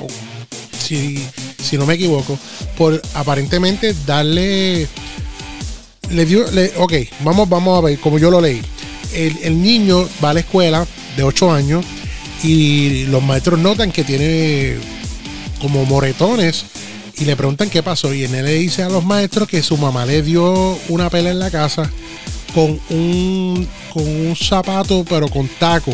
Si, 0.82 1.22
si 1.62 1.76
no 1.76 1.84
me 1.84 1.92
equivoco. 1.92 2.38
Por 2.78 3.02
aparentemente 3.12 3.94
darle. 4.06 4.88
Le 6.08 6.24
dio. 6.24 6.50
Le, 6.52 6.72
ok, 6.78 6.94
vamos, 7.20 7.50
vamos 7.50 7.76
a 7.76 7.82
ver, 7.82 8.00
como 8.00 8.18
yo 8.18 8.30
lo 8.30 8.40
leí. 8.40 8.62
El, 9.12 9.36
el 9.42 9.62
niño 9.62 10.08
va 10.24 10.30
a 10.30 10.32
la 10.32 10.40
escuela 10.40 10.86
de 11.18 11.22
8 11.22 11.52
años 11.52 11.84
y 12.44 13.06
los 13.06 13.22
maestros 13.22 13.58
notan 13.58 13.90
que 13.90 14.04
tiene 14.04 14.76
como 15.60 15.84
moretones 15.86 16.66
y 17.18 17.24
le 17.24 17.36
preguntan 17.36 17.70
qué 17.70 17.82
pasó. 17.82 18.12
Y 18.14 18.24
en 18.24 18.34
él 18.34 18.44
le 18.44 18.54
dice 18.54 18.82
a 18.82 18.88
los 18.88 19.04
maestros 19.04 19.48
que 19.48 19.62
su 19.62 19.76
mamá 19.76 20.04
le 20.06 20.22
dio 20.22 20.78
una 20.88 21.08
pela 21.10 21.30
en 21.30 21.38
la 21.38 21.50
casa 21.50 21.90
con 22.54 22.78
un, 22.90 23.66
con 23.92 24.02
un 24.06 24.36
zapato, 24.36 25.04
pero 25.08 25.28
con 25.28 25.48
taco, 25.58 25.92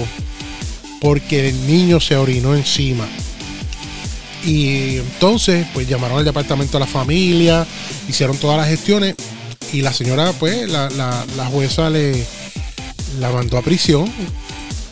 porque 1.01 1.49
el 1.49 1.67
niño 1.67 2.01
se 2.01 2.17
orinó 2.17 2.55
encima. 2.55 3.07
Y 4.45 4.97
entonces, 4.97 5.67
pues 5.75 5.87
llamaron 5.89 6.19
al 6.19 6.25
departamento 6.25 6.79
de 6.79 6.85
la 6.85 6.91
familia, 6.91 7.67
hicieron 8.09 8.37
todas 8.39 8.57
las 8.59 8.69
gestiones 8.69 9.15
y 9.73 9.83
la 9.83 9.93
señora, 9.93 10.33
pues, 10.33 10.69
la, 10.69 10.89
la- 10.91 11.25
la 11.37 11.47
jueza 11.47 11.91
le 11.91 12.25
la 13.21 13.31
mandó 13.31 13.59
a 13.59 13.63
prisión, 13.63 14.11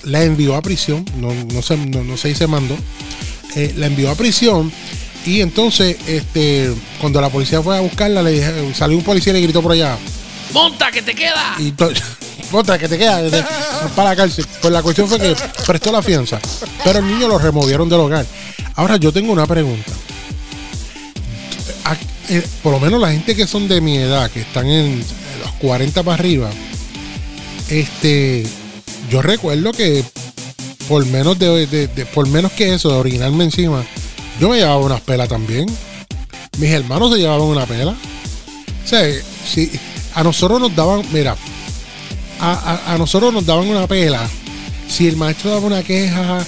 la 0.05 0.23
envió 0.23 0.55
a 0.57 0.63
prisión, 0.63 1.05
no, 1.21 1.33
no, 1.53 1.63
se, 1.63 1.77
no, 1.77 2.05
no 2.05 2.17
se 2.17 2.29
dice 2.29 2.47
mandó, 2.47 2.77
eh, 3.57 3.75
la 3.77 3.87
envió 3.87 4.11
a 4.11 4.15
prisión 4.15 4.73
y 5.27 5.41
entonces, 5.41 5.97
este, 6.07 6.73
cuando 7.01 7.21
la 7.21 7.29
policía 7.29 7.61
fue 7.63 7.77
a 7.77 7.81
buscarla, 7.81 8.23
le 8.23 8.31
dije- 8.33 8.75
salió 8.75 8.97
un 8.97 9.05
policía 9.05 9.33
y 9.33 9.37
le 9.37 9.43
gritó 9.43 9.63
por 9.63 9.73
allá, 9.73 9.99
¡Monta 10.53 10.91
que 10.91 11.03
te 11.03 11.15
queda! 11.15 11.57
y 11.59 11.75
otra 12.53 12.79
que 12.79 12.89
te 12.89 12.97
queda 12.99 13.21
desde- 13.23 13.45
para 13.95 14.11
la 14.11 14.17
cárcel. 14.17 14.47
Pues 14.63 14.73
la 14.73 14.83
cuestión 14.83 15.07
fue 15.09 15.19
que 15.21 15.35
prestó 15.67 15.93
la 15.93 16.03
fianza, 16.03 16.41
pero 16.85 17.01
el 17.01 17.07
niño 17.07 17.29
lo 17.29 17.39
removieron 17.39 17.89
del 17.89 18.01
hogar. 18.01 18.25
Ahora 18.77 18.97
yo 18.97 19.13
tengo 19.13 19.33
una 19.33 19.47
pregunta. 19.47 19.93
A- 21.85 21.97
eh, 22.31 22.47
por 22.63 22.73
lo 22.73 22.81
menos 22.81 23.01
la 23.01 23.11
gente 23.11 23.35
que 23.37 23.47
son 23.47 23.69
de 23.69 23.81
mi 23.81 23.97
edad, 23.99 24.31
que 24.31 24.41
están 24.41 24.67
en 24.67 24.99
los 25.43 25.53
40 25.61 26.03
para 26.03 26.15
arriba, 26.15 26.51
este, 27.69 28.47
yo 29.11 29.23
recuerdo 29.23 29.73
que 29.73 30.05
por 30.89 31.05
menos 31.07 31.39
de, 31.39 31.89
por 32.15 32.27
menos 32.29 32.53
que 32.53 32.75
eso, 32.75 32.91
de 32.91 32.97
orinarme 32.97 33.45
encima, 33.45 33.85
yo 34.41 34.49
me 34.49 34.57
llevaba 34.59 34.79
unas 34.79 35.01
pelas 35.03 35.29
también. 35.29 35.67
Mis 36.59 36.71
hermanos 36.71 37.13
se 37.13 37.19
llevaban 37.19 37.43
una 37.47 37.67
pela. 37.67 37.93
O 37.93 38.89
sea, 38.89 39.03
si 39.47 39.71
a 40.15 40.23
nosotros 40.23 40.61
nos 40.61 40.75
daban, 40.75 41.03
mira, 41.13 41.37
a, 42.41 42.95
a- 42.95 42.99
nosotros 42.99 43.33
nos 43.33 43.45
daban 43.45 43.69
una 43.69 43.87
pela. 43.87 44.27
Si 44.89 45.07
el 45.07 45.17
maestro 45.17 45.51
daba 45.51 45.67
una 45.67 45.83
queja 45.83 46.39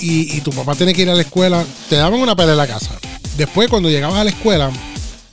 y, 0.00 0.36
y 0.36 0.40
tu 0.42 0.52
papá 0.52 0.74
tiene 0.76 0.94
que 0.94 1.02
ir 1.02 1.10
a 1.10 1.14
la 1.14 1.22
escuela, 1.22 1.64
te 1.88 1.96
daban 1.96 2.20
una 2.20 2.36
pela 2.36 2.52
en 2.52 2.58
la 2.58 2.66
casa. 2.68 2.92
Después, 3.36 3.68
cuando 3.68 3.90
llegabas 3.90 4.18
a 4.20 4.24
la 4.24 4.30
escuela, 4.30 4.70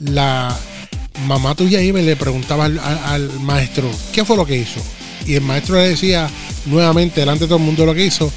la 0.00 0.56
mamá 1.26 1.54
tuya 1.54 1.80
iba 1.80 2.00
y 2.00 2.04
le 2.04 2.16
preguntaba 2.16 2.64
al- 2.64 2.78
al 2.80 3.40
maestro, 3.40 3.88
¿qué 4.12 4.24
fue 4.24 4.36
lo 4.36 4.44
que 4.46 4.56
hizo? 4.56 4.80
Y 5.28 5.34
el 5.36 5.42
maestro 5.42 5.76
le 5.76 5.88
decía 5.90 6.28
nuevamente 6.66 7.20
delante 7.20 7.44
de 7.44 7.48
todo 7.48 7.58
el 7.58 7.64
mundo 7.64 7.86
lo 7.86 7.94
que 7.94 8.04
hizo, 8.04 8.30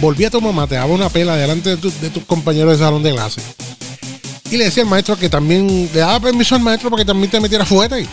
volví 0.00 0.24
a 0.24 0.30
tu 0.30 0.40
mamá, 0.40 0.66
te 0.66 0.76
daba 0.76 0.92
una 0.94 1.08
pela 1.10 1.36
delante 1.36 1.70
de, 1.70 1.76
tu- 1.76 1.92
de 2.00 2.08
tus 2.10 2.24
compañeros 2.24 2.78
de 2.78 2.84
salón 2.84 3.02
de 3.02 3.12
clase. 3.12 3.42
Y 4.50 4.56
le 4.56 4.64
decía 4.64 4.82
al 4.84 4.88
maestro 4.88 5.16
que 5.18 5.28
también 5.28 5.90
le 5.92 6.00
daba 6.00 6.20
permiso 6.20 6.54
al 6.54 6.62
maestro 6.62 6.88
para 6.90 7.02
que 7.02 7.06
también 7.06 7.30
te 7.30 7.38
metiera 7.40 7.66
fuerte. 7.66 8.06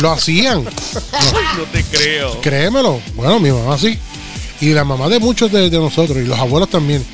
Lo 0.00 0.10
hacían. 0.12 0.64
No 0.64 1.64
te 1.72 1.82
creo. 1.84 2.40
Créemelo. 2.40 3.00
Bueno, 3.14 3.38
mi 3.38 3.50
mamá 3.50 3.78
sí. 3.78 3.98
Y 4.60 4.70
la 4.72 4.84
mamá 4.84 5.08
de 5.08 5.18
muchos 5.18 5.50
de, 5.50 5.70
de 5.70 5.78
nosotros, 5.78 6.18
y 6.18 6.26
los 6.26 6.38
abuelos 6.38 6.68
también. 6.68 7.04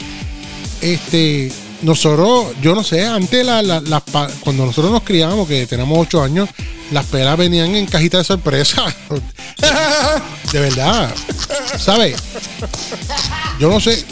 Este, 0.80 1.50
nosotros, 1.82 2.46
yo 2.62 2.74
no 2.74 2.82
sé, 2.82 3.06
antes 3.06 3.44
la- 3.46 3.62
la- 3.62 4.02
cuando 4.40 4.66
nosotros 4.66 4.92
nos 4.92 5.02
criábamos, 5.02 5.46
que 5.48 5.66
tenemos 5.66 5.96
ocho 5.98 6.22
años, 6.22 6.48
las 6.90 7.04
pelas 7.06 7.36
venían 7.36 7.74
en 7.74 7.86
cajita 7.86 8.18
de 8.18 8.24
sorpresa. 8.24 8.84
De 10.52 10.60
verdad. 10.60 11.10
¿Sabes? 11.78 12.16
Yo 13.60 13.68
no 13.70 13.80
sé. 13.80 14.04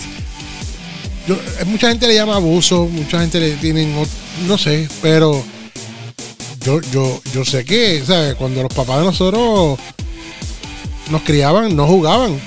Mucha 1.67 1.89
gente 1.89 2.07
le 2.07 2.15
llama 2.15 2.37
abuso, 2.37 2.87
mucha 2.87 3.21
gente 3.21 3.41
le 3.41 3.53
tienen, 3.57 3.95
no 4.47 4.57
sé, 4.59 4.89
pero 5.03 5.43
yo, 6.65 6.81
yo, 6.93 7.21
yo 7.35 7.45
sé 7.45 7.65
que, 7.65 8.03
¿sabes? 8.07 8.35
Cuando 8.37 8.63
los 8.63 8.73
papás 8.73 8.99
de 9.01 9.05
nosotros 9.07 9.79
nos 11.11 11.23
criaban, 11.23 11.75
no 11.75 11.87
jugaban. 11.87 12.39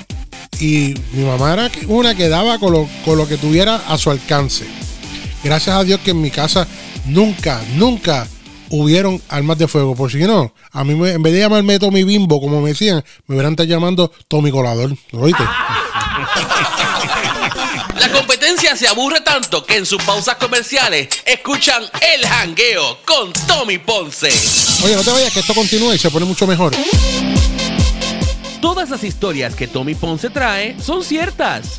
Y 0.60 0.94
mi 1.12 1.24
mamá 1.24 1.52
era 1.54 1.70
una 1.88 2.14
que 2.14 2.28
daba 2.28 2.58
con 2.58 2.72
lo, 2.72 2.88
con 3.04 3.18
lo 3.18 3.26
que 3.28 3.36
tuviera 3.36 3.76
a 3.88 3.98
su 3.98 4.10
alcance. 4.10 4.64
Gracias 5.42 5.74
a 5.76 5.84
Dios 5.84 6.00
que 6.04 6.10
en 6.12 6.20
mi 6.20 6.30
casa 6.30 6.66
nunca, 7.06 7.60
nunca 7.74 8.26
hubieron 8.70 9.20
armas 9.28 9.58
de 9.58 9.66
fuego. 9.68 9.94
Por 9.96 10.10
si 10.12 10.18
no, 10.18 10.52
a 10.72 10.84
mí 10.84 10.94
me- 10.94 11.12
en 11.12 11.22
vez 11.22 11.32
de 11.32 11.40
llamarme 11.40 11.78
Tommy 11.78 12.04
Bimbo, 12.04 12.40
como 12.40 12.60
me 12.60 12.70
decían, 12.70 13.02
me 13.26 13.34
hubieran 13.34 13.52
estado 13.54 13.68
llamando 13.68 14.12
Tommy 14.28 14.50
Colador. 14.50 14.94
¿Lo 15.12 15.20
oíste? 15.20 15.42
La 17.98 18.08
competencia 18.12 18.76
se 18.76 18.86
aburre 18.88 19.20
tanto 19.20 19.64
que 19.64 19.76
en 19.76 19.84
sus 19.86 20.02
pausas 20.02 20.36
comerciales 20.36 21.08
escuchan 21.26 21.82
El 22.14 22.26
Jangueo 22.26 22.98
con 23.04 23.32
Tommy 23.46 23.78
Ponce. 23.78 24.28
Oye, 24.84 24.94
no 24.96 25.02
te 25.02 25.10
vayas 25.10 25.32
que 25.32 25.40
esto 25.40 25.54
continúa 25.54 25.94
y 25.94 25.98
se 25.98 26.10
pone 26.10 26.24
mucho 26.24 26.46
mejor. 26.46 26.72
Todas 28.62 28.88
las 28.90 29.02
historias 29.04 29.54
que 29.54 29.66
Tommy 29.68 29.94
Ponce 29.94 30.30
trae 30.30 30.76
son 30.80 31.02
ciertas. 31.04 31.74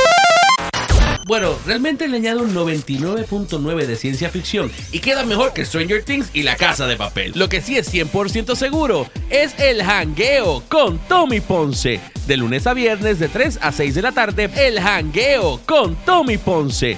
Bueno, 1.25 1.55
realmente 1.65 2.07
le 2.07 2.17
añado 2.17 2.41
un 2.41 2.53
99.9 2.53 3.85
de 3.85 3.95
ciencia 3.95 4.29
ficción 4.29 4.71
y 4.91 4.99
queda 4.99 5.23
mejor 5.23 5.53
que 5.53 5.65
Stranger 5.65 6.03
Things 6.03 6.29
y 6.33 6.43
La 6.43 6.55
Casa 6.55 6.87
de 6.87 6.97
Papel. 6.97 7.31
Lo 7.35 7.47
que 7.47 7.61
sí 7.61 7.77
es 7.77 7.93
100% 7.93 8.55
seguro 8.55 9.07
es 9.29 9.57
el 9.59 9.83
jangueo 9.83 10.63
con 10.67 10.97
Tommy 11.07 11.39
Ponce. 11.39 11.99
De 12.27 12.37
lunes 12.37 12.65
a 12.67 12.73
viernes 12.73 13.19
de 13.19 13.27
3 13.27 13.59
a 13.61 13.71
6 13.71 13.95
de 13.95 14.01
la 14.01 14.11
tarde, 14.11 14.49
el 14.55 14.79
jangueo 14.79 15.61
con 15.65 15.95
Tommy 16.05 16.37
Ponce. 16.37 16.97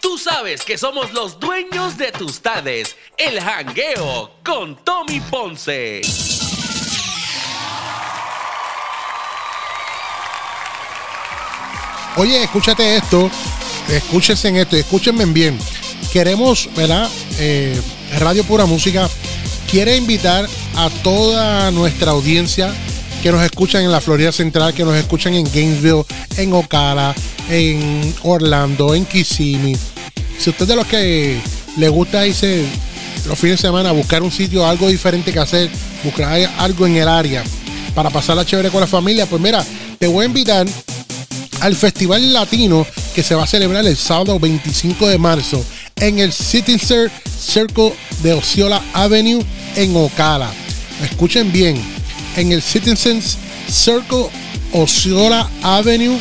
Tú 0.00 0.18
sabes 0.18 0.62
que 0.64 0.76
somos 0.76 1.12
los 1.12 1.38
dueños 1.38 1.96
de 1.96 2.12
tus 2.12 2.40
tardes. 2.40 2.96
El 3.16 3.40
jangueo 3.40 4.32
con 4.44 4.76
Tommy 4.84 5.20
Ponce. 5.20 6.02
Oye, 12.16 12.42
escúchate 12.42 12.96
esto, 12.96 13.30
escúchense 13.88 14.48
en 14.48 14.56
esto, 14.56 14.76
y 14.76 14.80
escúchenme 14.80 15.24
bien. 15.26 15.58
Queremos, 16.12 16.68
¿verdad? 16.76 17.08
Eh, 17.38 17.80
Radio 18.18 18.42
Pura 18.44 18.66
Música 18.66 19.08
quiere 19.70 19.96
invitar 19.96 20.48
a 20.76 20.90
toda 21.02 21.70
nuestra 21.70 22.12
audiencia 22.12 22.72
que 23.22 23.30
nos 23.30 23.42
escuchan 23.42 23.82
en 23.82 23.92
la 23.92 24.00
Florida 24.00 24.32
Central, 24.32 24.72
que 24.74 24.84
nos 24.84 24.96
escuchan 24.96 25.34
en 25.34 25.44
Gainesville, 25.44 26.04
en 26.36 26.52
Ocala, 26.52 27.14
en 27.50 28.14
Orlando, 28.22 28.94
en 28.94 29.04
Kissimmee. 29.04 29.76
Si 30.38 30.50
usted 30.50 30.62
es 30.62 30.68
de 30.68 30.76
los 30.76 30.86
que 30.86 31.40
le 31.76 31.88
gusta 31.88 32.26
irse 32.26 32.64
los 33.26 33.38
fines 33.38 33.60
de 33.60 33.68
semana 33.68 33.90
a 33.90 33.92
buscar 33.92 34.22
un 34.22 34.30
sitio, 34.30 34.66
algo 34.66 34.88
diferente 34.88 35.32
que 35.32 35.38
hacer, 35.38 35.70
buscar 36.02 36.32
algo 36.58 36.86
en 36.86 36.96
el 36.96 37.08
área 37.08 37.44
para 37.94 38.10
pasarla 38.10 38.46
chévere 38.46 38.70
con 38.70 38.80
la 38.80 38.86
familia, 38.86 39.26
pues 39.26 39.42
mira, 39.42 39.64
te 39.98 40.06
voy 40.06 40.22
a 40.22 40.26
invitar 40.26 40.66
al 41.60 41.74
Festival 41.76 42.32
Latino 42.32 42.86
que 43.14 43.22
se 43.22 43.34
va 43.34 43.44
a 43.44 43.46
celebrar 43.46 43.86
el 43.86 43.96
sábado 43.96 44.38
25 44.38 45.08
de 45.08 45.18
marzo 45.18 45.64
en 45.96 46.18
el 46.18 46.32
Citizen 46.32 47.10
Circle 47.40 47.92
de 48.22 48.32
Osceola 48.32 48.82
Avenue 48.92 49.44
en 49.76 49.96
Ocala. 49.96 50.50
Escuchen 51.02 51.52
bien, 51.52 51.80
en 52.36 52.52
el 52.52 52.62
Citizens 52.62 53.36
Circle 53.68 54.26
Osceola 54.72 55.48
Avenue, 55.62 56.18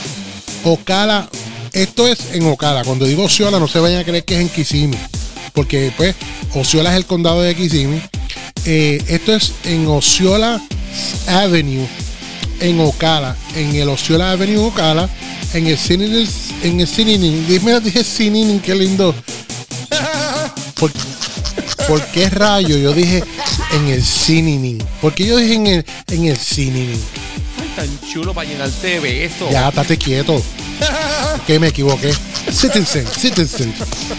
Ocala. 0.63 1.29
Esto 1.73 2.07
es 2.07 2.33
en 2.33 2.47
Ocala. 2.47 2.83
Cuando 2.83 3.05
digo 3.05 3.23
Osceola, 3.23 3.59
no 3.59 3.67
se 3.67 3.79
vayan 3.79 4.01
a 4.01 4.03
creer 4.03 4.23
que 4.23 4.35
es 4.35 4.41
en 4.41 4.49
Kissimmee, 4.49 4.99
porque 5.53 5.91
pues 5.95 6.15
Osceola 6.55 6.91
es 6.91 6.97
el 6.97 7.05
condado 7.05 7.41
de 7.41 7.55
Kissimmee. 7.55 8.01
Eh, 8.65 9.03
esto 9.07 9.33
es 9.33 9.53
en 9.63 9.87
Osceola 9.87 10.61
Avenue 11.27 11.87
en 12.59 12.79
Ocala, 12.79 13.35
en 13.55 13.75
el 13.75 13.89
Osceola 13.89 14.31
Avenue 14.31 14.57
Ocala, 14.57 15.09
en 15.53 15.67
el 15.67 15.77
cine 15.77 16.27
en 16.63 16.79
el 16.79 16.87
cine, 16.87 17.17
dime 17.17 17.79
dije 17.79 18.03
cine, 18.03 18.59
qué 18.63 18.75
lindo. 18.75 19.13
¿Por, 20.79 20.91
por 21.87 22.05
qué 22.07 22.29
rayo 22.29 22.77
yo 22.77 22.93
dije 22.93 23.23
en 23.73 23.87
el 23.87 24.03
cine? 24.03 24.77
¿Por 25.01 25.13
qué 25.13 25.25
yo 25.25 25.37
dije 25.37 25.53
en 25.55 25.67
el 25.67 25.85
en 26.07 26.25
el? 26.25 26.37
Ay, 27.59 27.71
tan 27.75 27.99
chulo 28.11 28.33
para 28.33 28.49
llenarte 28.49 28.87
de 28.87 28.99
besos. 28.99 29.51
Ya, 29.51 29.69
estate 29.69 29.97
quieto. 29.97 30.41
Que 31.45 31.59
me 31.59 31.69
equivoqué. 31.69 32.13
Citizen, 32.51 33.05
Citizen. 33.07 33.73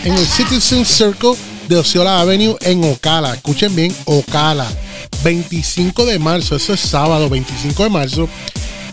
En 0.05 0.15
el 0.15 0.27
Citizen 0.27 0.85
Circle 0.85 1.35
de 1.69 1.77
Osceola 1.77 2.21
Avenue 2.21 2.57
en 2.61 2.83
Ocala. 2.85 3.35
Escuchen 3.35 3.75
bien, 3.75 3.95
Ocala. 4.07 4.67
25 5.25 6.07
de 6.07 6.19
marzo, 6.19 6.57
eso 6.57 6.73
es 6.75 6.81
sábado, 6.81 7.29
25 7.29 7.85
de 7.85 7.91
marzo. 7.91 8.29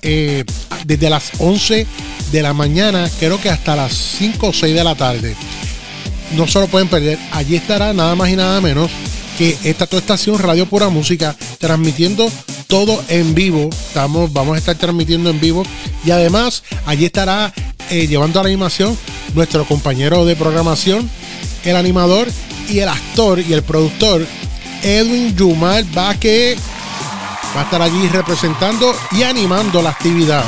eh, 0.02 0.46
desde 0.86 1.10
las 1.10 1.32
11 1.40 1.88
de 2.32 2.42
la 2.42 2.54
mañana, 2.54 3.10
creo 3.20 3.42
que 3.42 3.50
hasta 3.50 3.76
las 3.76 3.94
5 3.94 4.48
o 4.48 4.54
6 4.54 4.76
de 4.76 4.84
la 4.84 4.96
tarde. 4.96 5.36
No 6.36 6.48
se 6.48 6.60
lo 6.60 6.68
pueden 6.68 6.88
perder. 6.88 7.18
Allí 7.32 7.56
estará 7.56 7.94
nada 7.94 8.16
más 8.16 8.30
y 8.30 8.36
nada 8.36 8.62
menos 8.62 8.92
que 9.38 9.58
esta 9.64 9.88
tu 9.88 9.98
estación 9.98 10.40
Radio 10.40 10.66
Pura 10.68 10.90
Música 10.90 11.36
transmitiendo 11.60 12.32
todo 12.68 13.04
en 13.10 13.34
vivo. 13.36 13.70
Estamos, 13.72 14.32
vamos 14.32 14.56
a 14.56 14.60
estar 14.60 14.76
transmitiendo 14.76 15.30
en 15.30 15.40
vivo. 15.40 15.64
Y 16.06 16.12
además, 16.12 16.64
allí 16.86 17.06
estará 17.06 17.54
eh, 17.90 18.08
llevando 18.08 18.40
a 18.40 18.44
la 18.44 18.50
animación 18.50 18.98
nuestro 19.34 19.66
compañero 19.66 20.26
de 20.26 20.36
programación, 20.36 21.10
el 21.64 21.76
animador 21.76 22.28
y 22.70 22.80
el 22.80 22.90
actor 22.90 23.40
y 23.40 23.54
el 23.54 23.64
productor, 23.64 24.26
Edwin 24.84 25.36
Yumar 25.36 25.84
Baque. 25.94 26.56
Va 27.56 27.62
a 27.62 27.64
estar 27.64 27.82
allí 27.82 28.08
representando 28.10 28.94
y 29.12 29.24
animando 29.24 29.82
la 29.82 29.92
actividad 29.92 30.44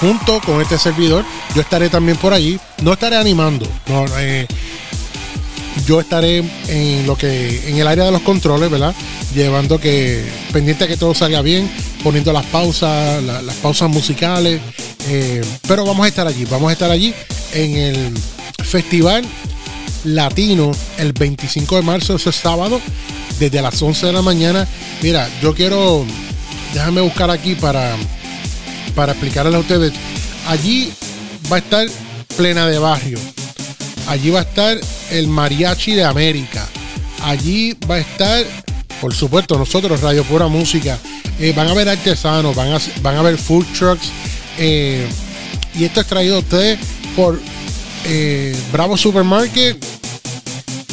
junto 0.00 0.40
con 0.40 0.60
este 0.60 0.78
servidor. 0.78 1.24
Yo 1.54 1.60
estaré 1.60 1.88
también 1.88 2.16
por 2.18 2.32
allí. 2.32 2.58
No 2.82 2.92
estaré 2.92 3.16
animando. 3.16 3.66
no, 3.86 4.04
eh, 4.18 4.46
yo 5.86 6.00
estaré 6.00 6.44
en 6.68 7.06
lo 7.06 7.16
que 7.16 7.68
en 7.70 7.78
el 7.78 7.86
área 7.86 8.04
de 8.04 8.10
los 8.12 8.22
controles, 8.22 8.70
¿verdad? 8.70 8.94
Llevando 9.34 9.78
que 9.80 10.24
pendiente 10.52 10.84
a 10.84 10.88
que 10.88 10.96
todo 10.96 11.14
salga 11.14 11.42
bien, 11.42 11.70
poniendo 12.02 12.32
las 12.32 12.44
pausas, 12.46 13.22
la- 13.22 13.40
las 13.42 13.54
pausas 13.56 13.88
musicales. 13.88 14.60
eh, 15.08 15.40
pero 15.66 15.84
vamos 15.86 16.04
a 16.04 16.08
estar 16.08 16.26
allí, 16.26 16.44
vamos 16.44 16.68
a 16.68 16.72
estar 16.72 16.90
allí 16.90 17.14
en 17.54 17.76
el 17.76 18.14
festival 18.64 19.24
latino 20.04 20.72
el 20.98 21.12
25 21.12 21.76
de 21.76 21.82
marzo, 21.82 22.16
ese 22.16 22.32
sábado, 22.32 22.80
desde 23.38 23.62
las 23.62 23.80
11 23.80 24.06
de 24.06 24.12
la 24.12 24.22
mañana. 24.22 24.66
Mira, 25.02 25.28
yo 25.42 25.54
quiero, 25.54 26.04
déjame 26.74 27.00
buscar 27.00 27.30
aquí 27.30 27.54
para 27.54 27.96
para 28.94 29.12
explicarles 29.12 29.54
a 29.54 29.58
ustedes. 29.58 29.92
Allí 30.46 30.92
va 31.50 31.56
a 31.56 31.58
estar 31.60 31.86
plena 32.36 32.66
de 32.66 32.78
barrio. 32.78 33.18
Allí 34.08 34.30
va 34.30 34.40
a 34.40 34.42
estar 34.42 34.78
el 35.10 35.28
mariachi 35.28 35.94
de 35.94 36.04
América. 36.04 36.66
Allí 37.22 37.76
va 37.88 37.96
a 37.96 38.00
estar, 38.00 38.44
por 39.00 39.14
supuesto, 39.14 39.56
nosotros, 39.58 40.00
Radio 40.00 40.24
Pura 40.24 40.48
Música. 40.48 40.98
Eh, 41.38 41.52
van 41.56 41.68
a 41.68 41.74
ver 41.74 41.88
artesanos, 41.88 42.54
van 42.56 42.72
a, 42.72 42.78
van 43.02 43.16
a 43.16 43.22
ver 43.22 43.38
food 43.38 43.64
trucks. 43.78 44.08
eh, 44.58 45.06
y 45.78 45.84
esto 45.84 46.00
es 46.00 46.06
traído 46.08 46.36
a 46.36 46.38
ustedes 46.40 46.78
por 47.14 47.40
eh, 48.06 48.56
Bravo 48.72 48.96
Supermarket, 48.96 49.82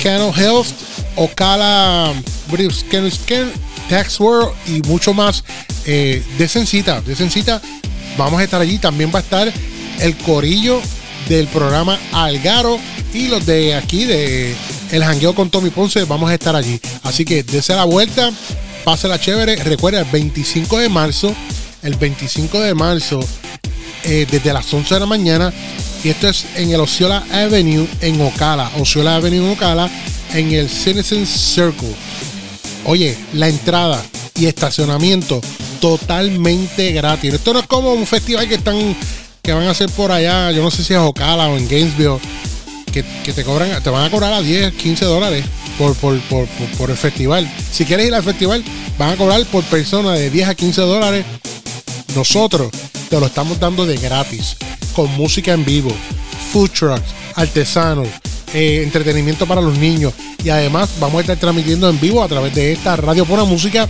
Cano 0.02 0.34
Health, 0.36 0.68
Ocala, 1.16 2.14
British 2.50 2.86
Scan 2.86 3.52
Tax 3.90 4.20
World 4.20 4.52
y 4.68 4.82
mucho 4.88 5.14
más. 5.14 5.44
Eh, 5.86 6.24
de 6.38 6.48
cita, 6.48 7.02
de 7.02 7.16
cita. 7.30 7.62
Vamos 8.18 8.40
a 8.40 8.44
estar 8.44 8.62
allí. 8.62 8.78
También 8.78 9.12
va 9.14 9.20
a 9.20 9.22
estar 9.22 9.52
el 10.00 10.18
corillo 10.18 10.82
del 11.30 11.48
programa 11.48 11.98
Algaro 12.12 12.80
y 13.14 13.28
los 13.28 13.46
de 13.46 13.76
aquí 13.76 14.06
de 14.06 14.56
el 14.92 15.04
jangueo 15.04 15.36
con 15.36 15.50
Tommy 15.50 15.70
Ponce, 15.70 16.04
vamos 16.06 16.30
a 16.30 16.34
estar 16.34 16.56
allí. 16.56 16.80
Así 17.04 17.26
que 17.26 17.44
dése 17.44 17.76
la 17.76 17.86
vuelta, 17.86 18.32
pase 18.84 19.08
la 19.08 19.20
chévere. 19.20 19.56
Recuerda, 19.58 20.00
el 20.00 20.06
25 20.12 20.80
de 20.80 20.90
marzo, 20.90 21.36
el 21.84 21.96
25 21.96 22.60
de 22.60 22.74
marzo, 22.74 23.20
eh, 24.04 24.28
desde 24.30 24.54
las 24.54 24.74
11 24.74 24.94
de 24.94 25.00
la 25.00 25.06
mañana, 25.06 25.54
y 26.04 26.10
esto 26.10 26.30
es 26.30 26.46
en 26.56 26.72
el 26.72 26.80
Osceola 26.80 27.24
Avenue 27.32 27.88
en 28.02 28.22
Ocala, 28.22 28.72
Osceola 28.80 29.16
Avenue 29.16 29.38
en 29.46 29.52
Ocala, 29.52 29.90
en 30.34 30.52
el 30.52 30.70
Citizen 30.70 31.26
Circle. 31.26 31.94
Oye, 32.86 33.18
la 33.34 33.48
entrada 33.48 34.02
y 34.40 34.46
estacionamiento 34.46 35.42
totalmente 35.82 36.92
gratis. 36.92 37.34
Esto 37.34 37.54
no 37.54 37.60
es 37.60 37.68
como 37.68 37.94
un 37.94 38.06
festival 38.06 38.48
que 38.48 38.56
están 38.56 38.96
que 39.42 39.54
van 39.54 39.64
a 39.68 39.72
hacer 39.72 39.90
por 39.92 40.12
allá, 40.12 40.52
yo 40.52 40.62
no 40.62 40.70
sé 40.70 40.84
si 40.84 40.94
es 40.94 41.00
Ocala 41.00 41.48
o 41.48 41.58
en 41.58 41.70
Gainesville, 41.70 42.20
que, 42.92 43.04
que 43.24 43.32
te 43.32 43.44
cobran, 43.46 43.82
te 43.82 43.90
van 43.90 44.04
a 44.04 44.12
cobrar 44.12 44.34
a 44.34 44.42
10, 44.42 44.74
15 44.74 45.06
dólares 45.06 45.46
por, 45.78 45.96
por, 45.96 46.20
por, 46.22 46.46
por- 46.78 46.90
el 46.92 46.98
festival. 46.98 47.50
Si 47.72 47.86
quieres 47.86 48.08
ir 48.08 48.14
al 48.14 48.24
festival, 48.24 48.62
van 48.98 49.12
a 49.12 49.16
cobrar 49.16 49.42
por 49.46 49.64
persona 49.66 50.12
de 50.14 50.30
10 50.30 50.50
a 50.50 50.56
15 50.56 50.82
dólares. 50.82 51.26
Nosotros 52.16 52.72
te 53.10 53.20
lo 53.20 53.28
estamos 53.28 53.58
dando 53.60 53.86
de 53.86 53.96
gratis, 53.98 54.58
con 54.98 55.16
música 55.16 55.54
en 55.54 55.64
vivo, 55.64 55.92
food 56.52 56.72
trucks, 56.72 57.14
artesanos, 57.36 58.08
eh, 58.52 58.82
entretenimiento 58.82 59.46
para 59.46 59.62
los 59.62 59.78
niños. 59.78 60.12
Y 60.44 60.50
además 60.50 60.90
vamos 61.00 61.20
a 61.20 61.22
estar 61.22 61.38
transmitiendo 61.38 61.88
en 61.88 62.00
vivo 62.00 62.24
a 62.24 62.28
través 62.28 62.56
de 62.56 62.72
esta 62.72 62.96
radio 62.96 63.24
Pura 63.24 63.44
Música. 63.44 63.88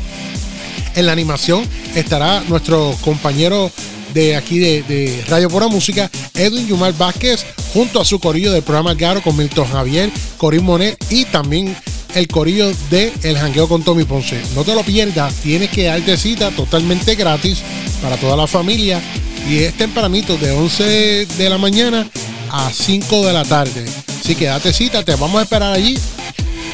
En 0.95 1.05
la 1.05 1.13
animación 1.13 1.63
estará 1.95 2.43
nuestro 2.49 2.93
compañero 3.05 3.71
de 4.13 4.35
aquí 4.35 4.59
de, 4.59 4.83
de 4.83 5.23
Radio 5.29 5.47
Pura 5.47 5.69
Música, 5.69 6.11
Edwin 6.33 6.67
Yumar 6.67 6.91
Vázquez, 6.97 7.45
junto 7.73 8.01
a 8.01 8.05
su 8.05 8.19
corillo 8.19 8.51
del 8.51 8.63
programa 8.63 8.93
Garo 8.93 9.21
con 9.21 9.37
Milton 9.37 9.65
Javier, 9.65 10.11
Corín 10.37 10.65
Monet 10.65 11.01
y 11.09 11.23
también 11.23 11.73
el 12.15 12.27
corillo 12.27 12.69
de 12.89 13.13
El 13.23 13.37
Jangueo 13.37 13.69
con 13.69 13.81
Tommy 13.81 14.03
Ponce. 14.03 14.41
No 14.55 14.65
te 14.65 14.75
lo 14.75 14.83
pierdas, 14.83 15.35
tienes 15.35 15.69
que 15.69 15.85
darte 15.85 16.17
cita 16.17 16.51
totalmente 16.51 17.15
gratis 17.15 17.59
para 18.01 18.17
toda 18.17 18.35
la 18.35 18.47
familia 18.47 19.01
y 19.47 19.59
es 19.59 19.73
tempranito 19.75 20.37
de 20.37 20.51
11 20.51 21.25
de 21.25 21.49
la 21.49 21.57
mañana 21.57 22.07
a 22.51 22.71
5 22.71 23.25
de 23.25 23.33
la 23.33 23.43
tarde. 23.43 23.85
Así 24.19 24.35
que 24.35 24.45
date 24.45 24.73
cita, 24.73 25.03
te 25.03 25.15
vamos 25.15 25.39
a 25.39 25.43
esperar 25.43 25.73
allí 25.73 25.97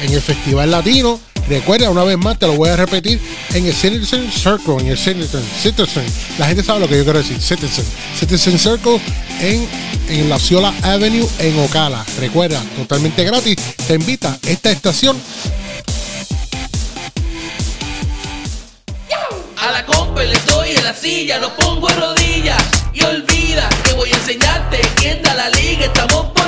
en 0.02 0.14
el 0.14 0.22
Festival 0.22 0.72
Latino. 0.72 1.20
Recuerda, 1.50 1.90
una 1.90 2.04
vez 2.04 2.18
más, 2.18 2.40
te 2.40 2.48
lo 2.48 2.54
voy 2.54 2.70
a 2.70 2.78
repetir, 2.78 3.20
en 3.54 3.66
el 3.66 3.74
Citizen 3.74 4.32
Circle, 4.32 4.78
en 4.80 4.88
el 4.88 4.98
Citizen, 4.98 5.44
Citizen, 5.62 6.06
la 6.38 6.48
gente 6.48 6.64
sabe 6.64 6.80
lo 6.80 6.88
que 6.88 6.98
yo 6.98 7.04
quiero 7.04 7.20
decir, 7.20 7.42
Citizen, 7.42 7.84
Citizen 8.18 8.58
Circle 8.58 9.02
en, 9.42 9.68
en 10.08 10.30
la 10.30 10.40
Ciola 10.40 10.74
Avenue 10.84 11.28
en 11.40 11.60
Ocala. 11.60 12.06
Recuerda, 12.20 12.64
totalmente 12.78 13.26
gratis, 13.26 13.58
te 13.88 13.96
invita 13.96 14.40
esta 14.48 14.72
estación 14.72 15.18
A 19.64 19.72
la 19.72 19.86
compa 19.86 20.24
la 20.84 20.94
silla, 20.94 21.38
lo 21.38 21.50
pongo 21.56 21.90
en 21.90 21.98
rodillas 21.98 22.62
y 22.94 23.04
olvida 23.04 23.70
que 23.86 23.94
voy 23.94 24.12
a 24.12 24.16
enseñarte 24.16 24.82
quién 24.96 25.22
da 25.22 25.34
la 25.34 25.50
liga. 25.50 25.86
Estamos 25.86 26.26
por 26.32 26.43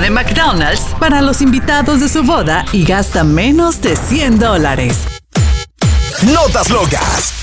de 0.00 0.10
McDonald's 0.10 0.94
para 0.98 1.22
los 1.22 1.40
invitados 1.40 2.00
de 2.00 2.08
su 2.08 2.22
boda 2.22 2.64
y 2.72 2.84
gasta 2.84 3.22
menos 3.22 3.80
de 3.80 3.96
100 3.96 4.38
dólares. 4.38 5.04
Notas 6.22 6.70
locas. 6.70 7.33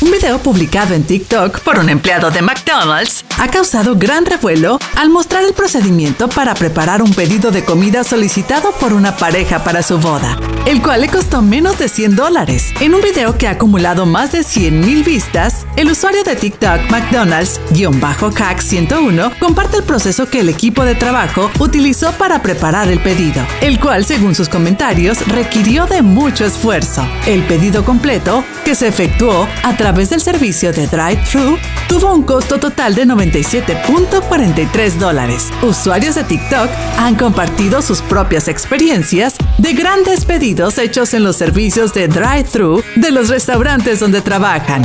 Un 0.00 0.12
video 0.12 0.38
publicado 0.38 0.94
en 0.94 1.02
TikTok 1.02 1.58
por 1.62 1.80
un 1.80 1.88
empleado 1.88 2.30
de 2.30 2.40
McDonald's 2.40 3.24
ha 3.36 3.48
causado 3.48 3.96
gran 3.96 4.26
revuelo 4.26 4.78
al 4.94 5.10
mostrar 5.10 5.42
el 5.42 5.54
procedimiento 5.54 6.28
para 6.28 6.54
preparar 6.54 7.02
un 7.02 7.12
pedido 7.12 7.50
de 7.50 7.64
comida 7.64 8.04
solicitado 8.04 8.70
por 8.78 8.92
una 8.92 9.16
pareja 9.16 9.64
para 9.64 9.82
su 9.82 9.98
boda, 9.98 10.38
el 10.66 10.80
cual 10.82 11.00
le 11.00 11.08
costó 11.08 11.42
menos 11.42 11.80
de 11.80 11.88
100 11.88 12.14
dólares. 12.14 12.72
En 12.78 12.94
un 12.94 13.00
video 13.00 13.36
que 13.36 13.48
ha 13.48 13.52
acumulado 13.52 14.06
más 14.06 14.30
de 14.30 14.44
100 14.44 14.78
mil 14.78 15.02
vistas, 15.02 15.66
el 15.74 15.90
usuario 15.90 16.22
de 16.22 16.36
TikTok 16.36 16.80
McDonald's-CAC101 16.90 19.36
comparte 19.40 19.78
el 19.78 19.82
proceso 19.82 20.30
que 20.30 20.38
el 20.40 20.48
equipo 20.48 20.84
de 20.84 20.94
trabajo 20.94 21.50
utilizó 21.58 22.12
para 22.12 22.40
preparar 22.40 22.86
el 22.86 23.00
pedido, 23.00 23.44
el 23.62 23.80
cual, 23.80 24.04
según 24.04 24.36
sus 24.36 24.48
comentarios, 24.48 25.26
requirió 25.26 25.86
de 25.86 26.02
mucho 26.02 26.44
esfuerzo. 26.44 27.04
El 27.26 27.42
pedido 27.42 27.84
completo, 27.84 28.44
que 28.64 28.76
se 28.76 28.86
efectuó 28.86 29.48
a 29.64 29.76
través 29.76 29.87
del 29.88 30.20
servicio 30.20 30.70
de 30.70 30.86
drive-thru, 30.86 31.56
tuvo 31.88 32.12
un 32.12 32.22
costo 32.22 32.60
total 32.60 32.94
de 32.94 33.06
97.43 33.06 34.90
dólares. 34.98 35.48
Usuarios 35.62 36.14
de 36.14 36.24
TikTok 36.24 36.68
han 36.98 37.14
compartido 37.14 37.80
sus 37.80 38.02
propias 38.02 38.48
experiencias 38.48 39.36
de 39.56 39.72
grandes 39.72 40.26
pedidos 40.26 40.76
hechos 40.76 41.14
en 41.14 41.24
los 41.24 41.36
servicios 41.36 41.94
de 41.94 42.06
drive-thru 42.06 42.82
de 42.96 43.10
los 43.10 43.30
restaurantes 43.30 44.00
donde 44.00 44.20
trabajan. 44.20 44.84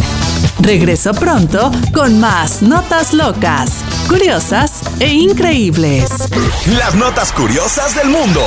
Regreso 0.62 1.14
pronto 1.14 1.70
con 1.94 2.22
más 2.22 2.62
notas 2.62 3.14
locas, 3.14 3.84
curiosas 4.08 4.84
e 5.02 5.10
increíbles. 5.10 6.10
Las 6.78 6.96
notas 6.96 7.34
curiosas 7.34 7.94
del 7.96 8.08
mundo 8.08 8.42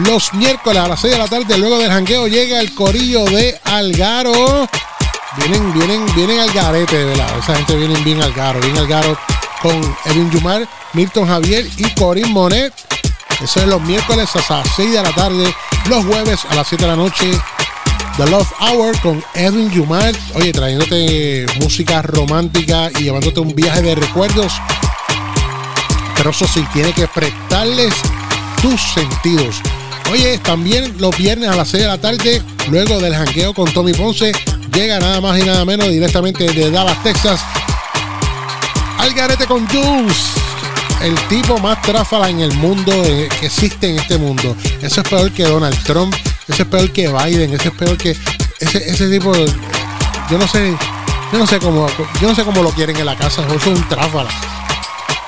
Los 0.05 0.33
miércoles 0.33 0.81
a 0.81 0.87
las 0.87 1.01
6 1.01 1.13
de 1.13 1.19
la 1.19 1.27
tarde, 1.27 1.57
luego 1.57 1.77
del 1.77 1.91
jangueo, 1.91 2.27
llega 2.27 2.59
el 2.59 2.73
corillo 2.73 3.25
de 3.25 3.59
Algaro. 3.65 4.67
Vienen, 5.37 5.73
vienen, 5.73 6.05
vienen 6.13 6.39
al 6.39 6.51
garete, 6.51 6.97
de 6.97 7.05
verdad. 7.05 7.39
Esa 7.39 7.55
gente 7.55 7.75
viene 7.77 7.97
bien 8.01 8.21
al 8.21 8.33
garo, 8.33 8.59
bien 8.59 8.77
al 8.77 8.87
garo 8.87 9.17
con 9.61 9.79
Edwin 10.05 10.29
Yumar, 10.29 10.67
Milton 10.93 11.27
Javier 11.27 11.65
y 11.77 11.83
Corín 11.95 12.31
Monet. 12.33 12.73
Eso 13.41 13.61
es 13.61 13.67
los 13.67 13.81
miércoles 13.81 14.29
a 14.35 14.57
las 14.57 14.67
6 14.75 14.91
de 14.91 15.01
la 15.01 15.11
tarde, 15.13 15.53
los 15.89 16.05
jueves 16.05 16.41
a 16.49 16.55
las 16.55 16.67
7 16.67 16.83
de 16.83 16.89
la 16.89 16.97
noche. 16.97 17.31
The 18.17 18.29
Love 18.29 18.51
Hour 18.59 18.99
con 18.99 19.23
Edwin 19.33 19.71
Yumar. 19.71 20.13
Oye, 20.35 20.51
trayéndote 20.51 21.45
música 21.61 22.01
romántica 22.01 22.91
y 22.99 23.03
llevándote 23.03 23.39
un 23.39 23.55
viaje 23.55 23.81
de 23.81 23.95
recuerdos. 23.95 24.51
Pero 26.17 26.31
eso 26.31 26.45
sí, 26.45 26.65
tiene 26.73 26.91
que 26.91 27.07
prestarles 27.07 27.93
tus 28.61 28.81
sentidos. 28.93 29.61
Oye, 30.11 30.37
también 30.39 30.93
los 30.99 31.17
viernes 31.17 31.49
a 31.49 31.55
las 31.55 31.69
6 31.69 31.83
de 31.83 31.87
la 31.87 31.97
tarde, 31.99 32.41
luego 32.69 32.99
del 32.99 33.15
jangueo 33.15 33.53
con 33.53 33.71
Tommy 33.73 33.93
Ponce, 33.93 34.33
llega 34.71 34.99
nada 34.99 35.21
más 35.21 35.39
y 35.39 35.43
nada 35.43 35.65
menos 35.65 35.87
directamente 35.89 36.45
de 36.45 36.71
Dallas, 36.71 37.01
Texas, 37.03 37.41
al 38.97 39.13
garete 39.13 39.45
con 39.45 39.67
Jules. 39.67 40.33
El 41.01 41.15
tipo 41.27 41.57
más 41.57 41.81
tráfala 41.81 42.29
en 42.29 42.41
el 42.41 42.53
mundo 42.53 42.91
eh, 42.93 43.27
que 43.39 43.47
existe 43.47 43.89
en 43.89 43.97
este 43.97 44.19
mundo. 44.19 44.55
Eso 44.81 45.01
es 45.01 45.09
peor 45.09 45.31
que 45.31 45.43
Donald 45.43 45.75
Trump. 45.83 46.13
Eso 46.47 46.61
es 46.61 46.69
peor 46.69 46.91
que 46.91 47.07
Biden. 47.07 47.53
Eso 47.53 47.69
es 47.69 47.75
peor 47.75 47.97
que. 47.97 48.15
Ese, 48.59 48.77
ese 48.87 49.09
tipo. 49.09 49.33
Yo 50.29 50.37
no 50.37 50.47
sé. 50.47 50.77
Yo 51.33 51.39
no 51.39 51.47
sé 51.47 51.57
cómo. 51.57 51.87
Yo 52.21 52.27
no 52.27 52.35
sé 52.35 52.43
cómo 52.43 52.61
lo 52.61 52.69
quieren 52.69 52.95
en 52.97 53.07
la 53.07 53.15
casa. 53.15 53.41
Eso 53.47 53.55
es 53.55 53.65
un 53.65 53.89
tráfala. 53.89 54.29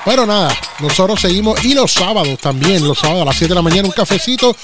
Pero 0.04 0.24
nada, 0.26 0.56
nosotros 0.78 1.20
seguimos. 1.20 1.64
Y 1.64 1.74
los 1.74 1.92
sábados 1.92 2.38
también. 2.38 2.86
Los 2.86 3.00
sábados 3.00 3.22
a 3.22 3.24
las 3.24 3.36
7 3.36 3.48
de 3.48 3.54
la 3.56 3.62
mañana. 3.62 3.88
Un 3.88 3.94
cafecito 3.94 4.54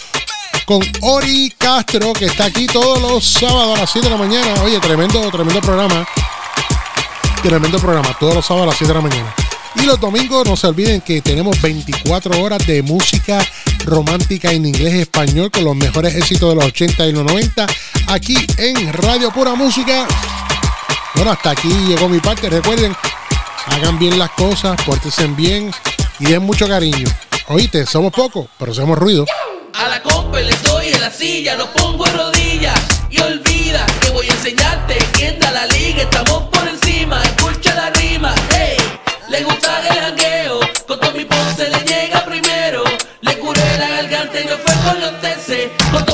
con 0.64 0.80
Ori 1.00 1.52
Castro, 1.58 2.12
que 2.12 2.26
está 2.26 2.44
aquí 2.44 2.66
todos 2.66 3.00
los 3.00 3.24
sábados 3.24 3.76
a 3.76 3.80
las 3.82 3.90
7 3.90 4.08
de 4.08 4.14
la 4.14 4.20
mañana. 4.20 4.62
Oye, 4.62 4.78
tremendo, 4.80 5.20
tremendo 5.30 5.60
programa. 5.60 6.06
Tremendo 7.42 7.78
programa, 7.78 8.16
todos 8.18 8.34
los 8.34 8.46
sábados 8.46 8.68
a 8.68 8.70
las 8.70 8.78
7 8.78 8.92
de 8.92 8.98
la 9.00 9.08
mañana. 9.08 9.34
Y 9.76 9.82
los 9.82 10.00
domingos 10.00 10.46
no 10.46 10.56
se 10.56 10.66
olviden 10.66 11.00
que 11.00 11.22
tenemos 11.22 11.60
24 11.62 12.42
horas 12.42 12.66
de 12.66 12.82
música 12.82 13.44
romántica 13.84 14.50
en 14.50 14.66
inglés 14.66 14.94
y 14.94 15.00
español 15.00 15.50
con 15.50 15.64
los 15.64 15.76
mejores 15.76 16.14
éxitos 16.16 16.50
de 16.50 16.54
los 16.56 16.64
80 16.64 17.06
y 17.06 17.12
los 17.12 17.24
90 17.24 17.66
aquí 18.08 18.36
en 18.58 18.92
Radio 18.92 19.30
Pura 19.32 19.54
Música. 19.54 20.06
Bueno, 21.14 21.30
hasta 21.30 21.50
aquí 21.50 21.68
llegó 21.86 22.08
mi 22.08 22.18
parte. 22.18 22.50
Recuerden, 22.50 22.96
hagan 23.66 23.98
bien 23.98 24.18
las 24.18 24.30
cosas, 24.30 24.80
pórtense 24.82 25.26
bien 25.28 25.70
y 26.18 26.26
den 26.26 26.42
mucho 26.42 26.66
cariño. 26.66 27.08
Oíste, 27.48 27.86
somos 27.86 28.12
pocos, 28.12 28.46
pero 28.58 28.72
hacemos 28.72 28.98
ruido. 28.98 29.24
A 29.74 29.88
la 29.88 30.02
compa 30.02 30.40
le 30.40 30.54
doy 30.64 30.88
en 30.88 31.00
la 31.00 31.10
silla, 31.10 31.54
lo 31.54 31.66
pongo 31.72 32.06
en 32.06 32.16
rodillas 32.16 32.80
y 33.10 33.20
olvida 33.20 33.86
que 34.00 34.10
voy 34.10 34.28
a 34.28 34.32
enseñarte 34.32 34.98
quién 35.12 35.38
da 35.38 35.50
la 35.52 35.66
liga. 35.66 36.02
Estamos 36.02 36.42
por 36.50 36.68
encima, 36.68 37.22
escucha 37.22 37.74
la 37.74 37.90
rima. 37.90 38.34
Hey, 38.50 38.76
le 39.28 39.42
gusta 39.44 39.80
el 39.88 40.00
jangueo, 40.00 40.60
con 40.86 41.00
todo 41.00 41.12
mi 41.12 41.26
se 41.56 41.68
le 41.68 41.78
llega 41.84 42.24
primero. 42.24 42.84
Le 43.20 43.38
curé 43.38 43.78
la 43.78 43.88
garganta 43.88 44.40
y 44.40 44.44
me 44.44 44.56
fue 44.56 44.74
con 44.84 45.00
los 45.00 45.20
teces. 45.20 45.70
Con 45.92 46.04